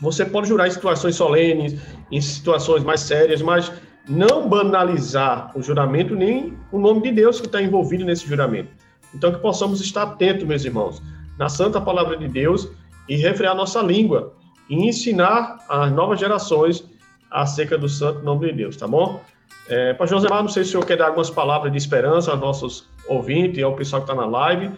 você 0.00 0.24
pode 0.24 0.48
jurar 0.48 0.66
em 0.66 0.70
situações 0.72 1.14
solenes, 1.14 1.80
em 2.10 2.20
situações 2.20 2.82
mais 2.82 3.02
sérias, 3.02 3.40
mas 3.40 3.70
não 4.08 4.48
banalizar 4.48 5.56
o 5.56 5.62
juramento 5.62 6.16
nem 6.16 6.58
o 6.72 6.78
nome 6.80 7.02
de 7.02 7.12
Deus 7.12 7.40
que 7.40 7.46
está 7.46 7.62
envolvido 7.62 8.04
nesse 8.04 8.26
juramento. 8.26 8.70
Então, 9.14 9.30
que 9.30 9.38
possamos 9.38 9.80
estar 9.80 10.02
atentos, 10.02 10.44
meus 10.44 10.64
irmãos, 10.64 11.00
na 11.38 11.48
santa 11.48 11.80
palavra 11.80 12.16
de 12.16 12.26
Deus 12.26 12.68
e 13.08 13.14
refrear 13.14 13.54
nossa 13.54 13.80
língua 13.80 14.34
e 14.68 14.74
ensinar 14.88 15.58
as 15.68 15.92
novas 15.92 16.18
gerações 16.18 16.84
acerca 17.30 17.78
do 17.78 17.88
santo 17.88 18.24
nome 18.24 18.48
de 18.48 18.54
Deus, 18.54 18.76
tá 18.76 18.88
bom? 18.88 19.20
É, 19.68 19.94
Pastor 19.94 20.18
Josemar, 20.18 20.42
não 20.42 20.48
sei 20.48 20.64
se 20.64 20.70
o 20.70 20.72
senhor 20.72 20.84
quer 20.84 20.96
dar 20.96 21.06
algumas 21.06 21.30
palavras 21.30 21.70
de 21.70 21.78
esperança 21.78 22.32
aos 22.32 22.40
nossos 22.40 22.88
ouvintes 23.06 23.58
e 23.58 23.62
ao 23.62 23.76
pessoal 23.76 24.02
que 24.02 24.10
está 24.10 24.20
na 24.20 24.26
live, 24.26 24.72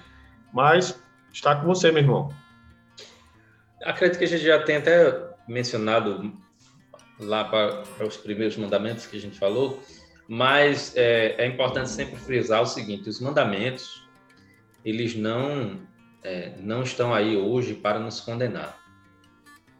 mas 0.52 1.02
está 1.32 1.56
com 1.56 1.66
você, 1.66 1.90
meu 1.90 2.02
irmão. 2.02 2.41
Acredito 3.84 4.18
que 4.18 4.24
a 4.24 4.28
gente 4.28 4.44
já 4.44 4.62
tem 4.62 4.76
até 4.76 5.32
mencionado 5.48 6.32
lá 7.18 7.44
para, 7.44 7.82
para 7.82 8.06
os 8.06 8.16
primeiros 8.16 8.56
mandamentos 8.56 9.06
que 9.06 9.16
a 9.16 9.20
gente 9.20 9.38
falou, 9.38 9.82
mas 10.28 10.96
é, 10.96 11.34
é 11.38 11.46
importante 11.46 11.90
sempre 11.90 12.16
frisar 12.16 12.62
o 12.62 12.66
seguinte: 12.66 13.08
os 13.08 13.20
mandamentos 13.20 14.08
eles 14.84 15.14
não 15.14 15.80
é, 16.22 16.54
não 16.58 16.82
estão 16.82 17.14
aí 17.14 17.36
hoje 17.36 17.74
para 17.74 17.98
nos 17.98 18.20
condenar. 18.20 18.80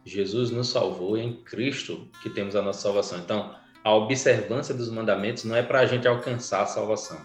Jesus 0.05 0.51
nos 0.51 0.69
salvou 0.69 1.17
é 1.17 1.23
em 1.23 1.37
Cristo 1.43 2.09
que 2.23 2.31
temos 2.31 2.57
a 2.57 2.63
nossa 2.63 2.81
salvação. 2.81 3.19
Então, 3.19 3.55
a 3.85 3.95
observância 3.95 4.75
dos 4.75 4.91
mandamentos 4.91 5.45
não 5.45 5.55
é 5.55 5.63
para 5.63 5.81
a 5.81 5.87
gente 5.87 6.07
alcançar 6.07 6.63
a 6.63 6.67
salvação, 6.67 7.21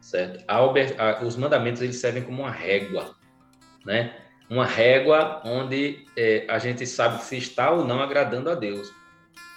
certo? 0.00 0.44
A, 0.46 0.56
a, 0.58 1.24
os 1.24 1.36
mandamentos 1.36 1.82
eles 1.82 1.96
servem 1.96 2.22
como 2.22 2.42
uma 2.42 2.50
régua, 2.50 3.14
né? 3.84 4.16
Uma 4.50 4.66
régua 4.66 5.40
onde 5.44 6.04
é, 6.16 6.44
a 6.48 6.58
gente 6.58 6.84
sabe 6.84 7.22
se 7.22 7.38
está 7.38 7.70
ou 7.70 7.84
não 7.84 8.02
agradando 8.02 8.50
a 8.50 8.54
Deus. 8.56 8.92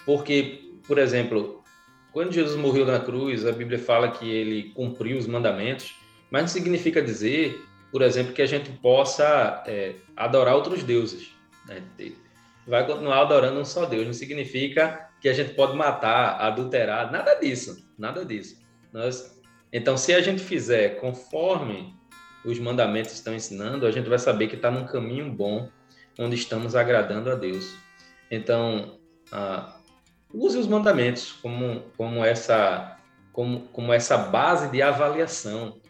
Porque, 0.06 0.72
por 0.86 0.98
exemplo, 0.98 1.64
quando 2.12 2.32
Jesus 2.32 2.56
morreu 2.56 2.86
na 2.86 3.00
cruz, 3.00 3.44
a 3.44 3.50
Bíblia 3.50 3.78
fala 3.78 4.12
que 4.12 4.30
ele 4.30 4.70
cumpriu 4.70 5.18
os 5.18 5.26
mandamentos, 5.26 5.96
mas 6.30 6.42
não 6.42 6.48
significa 6.48 7.02
dizer, 7.02 7.60
por 7.90 8.02
exemplo, 8.02 8.32
que 8.32 8.40
a 8.40 8.46
gente 8.46 8.70
possa 8.70 9.64
é, 9.66 9.96
adorar 10.16 10.54
outros 10.54 10.84
deuses. 10.84 11.32
Né? 11.66 11.82
Vai 12.64 12.86
continuar 12.86 13.22
adorando 13.22 13.58
um 13.58 13.64
só 13.64 13.86
Deus, 13.86 14.06
não 14.06 14.12
significa 14.12 15.10
que 15.20 15.28
a 15.28 15.32
gente 15.32 15.54
pode 15.54 15.76
matar, 15.76 16.40
adulterar, 16.40 17.10
nada 17.10 17.34
disso, 17.34 17.90
nada 17.98 18.24
disso. 18.24 18.62
Nós, 18.92 19.40
então, 19.72 19.96
se 19.96 20.14
a 20.14 20.20
gente 20.20 20.40
fizer 20.40 21.00
conforme 21.00 21.94
os 22.44 22.58
mandamentos 22.58 23.12
estão 23.12 23.34
ensinando, 23.34 23.86
a 23.86 23.90
gente 23.90 24.08
vai 24.08 24.18
saber 24.18 24.48
que 24.48 24.56
está 24.56 24.70
num 24.70 24.84
caminho 24.84 25.32
bom, 25.32 25.68
onde 26.18 26.34
estamos 26.34 26.76
agradando 26.76 27.30
a 27.30 27.34
Deus. 27.34 27.74
Então, 28.30 28.98
use 30.32 30.58
os 30.58 30.66
mandamentos 30.66 31.32
como, 31.32 31.82
como, 31.96 32.24
essa, 32.24 32.98
como, 33.32 33.60
como 33.68 33.92
essa 33.92 34.16
base 34.18 34.70
de 34.70 34.82
avaliação 34.82 35.80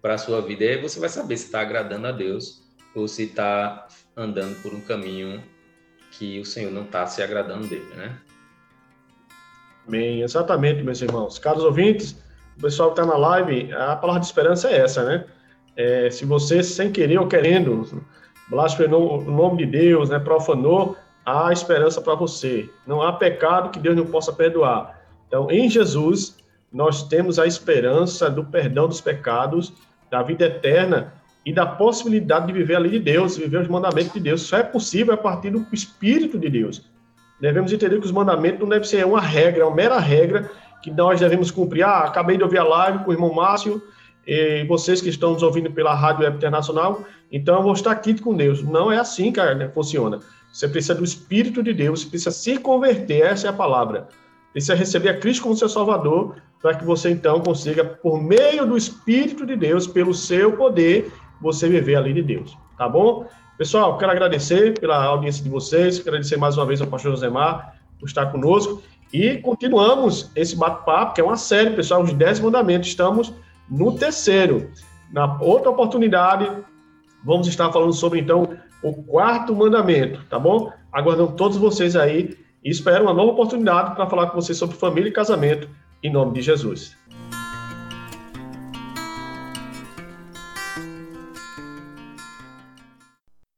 para 0.00 0.14
a 0.14 0.18
sua 0.18 0.40
vida. 0.40 0.64
E 0.64 0.68
aí 0.68 0.82
você 0.82 1.00
vai 1.00 1.08
saber 1.08 1.36
se 1.36 1.46
está 1.46 1.60
agradando 1.60 2.06
a 2.06 2.12
Deus 2.12 2.62
ou 2.94 3.08
se 3.08 3.24
está 3.24 3.88
andando 4.16 4.60
por 4.62 4.72
um 4.72 4.80
caminho 4.80 5.42
que 6.12 6.38
o 6.38 6.44
Senhor 6.44 6.70
não 6.70 6.84
está 6.84 7.06
se 7.06 7.22
agradando 7.22 7.66
dele, 7.66 7.92
né? 7.96 8.16
Bem, 9.88 10.22
exatamente, 10.22 10.82
meus 10.82 11.02
irmãos. 11.02 11.38
Caros 11.38 11.64
ouvintes, 11.64 12.16
o 12.56 12.60
pessoal 12.60 12.92
que 12.92 13.00
está 13.00 13.10
na 13.10 13.18
live, 13.18 13.72
a 13.72 13.96
palavra 13.96 14.20
de 14.20 14.26
esperança 14.26 14.70
é 14.70 14.78
essa, 14.78 15.04
né? 15.04 15.26
É, 15.76 16.10
se 16.10 16.24
você, 16.24 16.62
sem 16.62 16.90
querer 16.90 17.18
ou 17.18 17.26
querendo, 17.26 18.04
blasfemou 18.48 19.18
o 19.18 19.30
nome 19.30 19.58
de 19.58 19.66
Deus, 19.66 20.10
né, 20.10 20.18
profanou, 20.18 20.96
há 21.24 21.52
esperança 21.52 22.00
para 22.00 22.14
você. 22.14 22.68
Não 22.86 23.02
há 23.02 23.12
pecado 23.12 23.70
que 23.70 23.78
Deus 23.78 23.96
não 23.96 24.06
possa 24.06 24.32
perdoar. 24.32 25.00
Então, 25.26 25.50
em 25.50 25.68
Jesus, 25.68 26.36
nós 26.72 27.04
temos 27.04 27.38
a 27.38 27.46
esperança 27.46 28.30
do 28.30 28.44
perdão 28.44 28.88
dos 28.88 29.00
pecados, 29.00 29.72
da 30.10 30.22
vida 30.22 30.44
eterna 30.44 31.14
e 31.44 31.52
da 31.52 31.66
possibilidade 31.66 32.46
de 32.46 32.52
viver 32.52 32.76
a 32.76 32.78
lei 32.78 32.92
de 32.92 32.98
Deus, 33.00 33.36
viver 33.36 33.60
os 33.60 33.68
mandamentos 33.68 34.12
de 34.12 34.20
Deus. 34.20 34.42
Isso 34.42 34.56
é 34.56 34.62
possível 34.62 35.14
a 35.14 35.16
partir 35.16 35.50
do 35.50 35.66
Espírito 35.72 36.38
de 36.38 36.48
Deus. 36.48 36.82
Devemos 37.40 37.72
entender 37.72 37.98
que 37.98 38.06
os 38.06 38.12
mandamentos 38.12 38.60
não 38.60 38.68
devem 38.68 38.88
ser 38.88 39.04
uma 39.04 39.20
regra, 39.20 39.62
é 39.62 39.66
uma 39.66 39.74
mera 39.74 39.98
regra 39.98 40.50
que 40.82 40.90
nós 40.90 41.20
devemos 41.20 41.50
cumprir. 41.50 41.82
Ah, 41.82 42.04
acabei 42.04 42.36
de 42.36 42.42
ouvir 42.42 42.58
a 42.58 42.64
live 42.64 43.04
com 43.04 43.10
o 43.10 43.12
irmão 43.12 43.32
Márcio, 43.32 43.82
e 44.26 44.64
vocês 44.64 45.00
que 45.00 45.08
estão 45.08 45.32
nos 45.32 45.42
ouvindo 45.42 45.70
pela 45.70 45.94
Rádio 45.94 46.24
Web 46.24 46.36
Internacional, 46.36 47.04
então 47.30 47.56
eu 47.56 47.62
vou 47.62 47.72
estar 47.72 47.90
aqui 47.90 48.18
com 48.18 48.34
Deus. 48.34 48.62
Não 48.62 48.90
é 48.90 48.98
assim, 48.98 49.32
cara, 49.32 49.54
né? 49.54 49.68
funciona. 49.68 50.20
Você 50.52 50.68
precisa 50.68 50.94
do 50.94 51.02
Espírito 51.02 51.62
de 51.62 51.72
Deus, 51.72 52.02
você 52.02 52.10
precisa 52.10 52.30
se 52.30 52.58
converter, 52.58 53.22
essa 53.22 53.48
é 53.48 53.50
a 53.50 53.52
palavra. 53.52 54.08
Precisa 54.52 54.74
receber 54.74 55.08
a 55.08 55.18
Cristo 55.18 55.42
como 55.42 55.56
seu 55.56 55.68
Salvador, 55.68 56.36
para 56.62 56.74
que 56.74 56.84
você 56.84 57.10
então 57.10 57.40
consiga, 57.40 57.84
por 57.84 58.22
meio 58.22 58.64
do 58.64 58.76
Espírito 58.76 59.44
de 59.44 59.56
Deus, 59.56 59.86
pelo 59.86 60.14
seu 60.14 60.52
poder, 60.52 61.12
você 61.40 61.68
viver 61.68 61.96
a 61.96 62.00
lei 62.00 62.12
de 62.12 62.22
Deus. 62.22 62.56
Tá 62.78 62.88
bom? 62.88 63.26
Pessoal, 63.58 63.98
quero 63.98 64.12
agradecer 64.12 64.78
pela 64.78 65.04
audiência 65.04 65.42
de 65.42 65.50
vocês, 65.50 65.98
quero 65.98 66.10
agradecer 66.10 66.36
mais 66.36 66.56
uma 66.56 66.66
vez 66.66 66.80
ao 66.80 66.86
pastor 66.86 67.12
Josemar 67.12 67.76
por 67.98 68.06
estar 68.06 68.26
conosco. 68.26 68.82
E 69.12 69.38
continuamos 69.38 70.30
esse 70.34 70.56
bate-papo, 70.56 71.14
que 71.14 71.20
é 71.20 71.24
uma 71.24 71.36
série, 71.36 71.70
pessoal, 71.70 72.02
os 72.02 72.12
10 72.12 72.40
mandamentos. 72.40 72.88
Estamos 72.88 73.32
no 73.68 73.96
terceiro. 73.96 74.70
Na 75.12 75.40
outra 75.40 75.70
oportunidade, 75.70 76.50
vamos 77.24 77.46
estar 77.46 77.70
falando 77.72 77.92
sobre, 77.92 78.20
então, 78.20 78.56
o 78.82 79.02
quarto 79.04 79.54
mandamento, 79.54 80.22
tá 80.28 80.38
bom? 80.38 80.72
Aguardando 80.92 81.32
todos 81.32 81.56
vocês 81.56 81.96
aí 81.96 82.36
e 82.62 82.70
espero 82.70 83.04
uma 83.04 83.14
nova 83.14 83.32
oportunidade 83.32 83.94
para 83.94 84.08
falar 84.08 84.28
com 84.28 84.40
vocês 84.40 84.58
sobre 84.58 84.76
família 84.76 85.08
e 85.08 85.12
casamento, 85.12 85.68
em 86.02 86.12
nome 86.12 86.34
de 86.34 86.42
Jesus. 86.42 86.96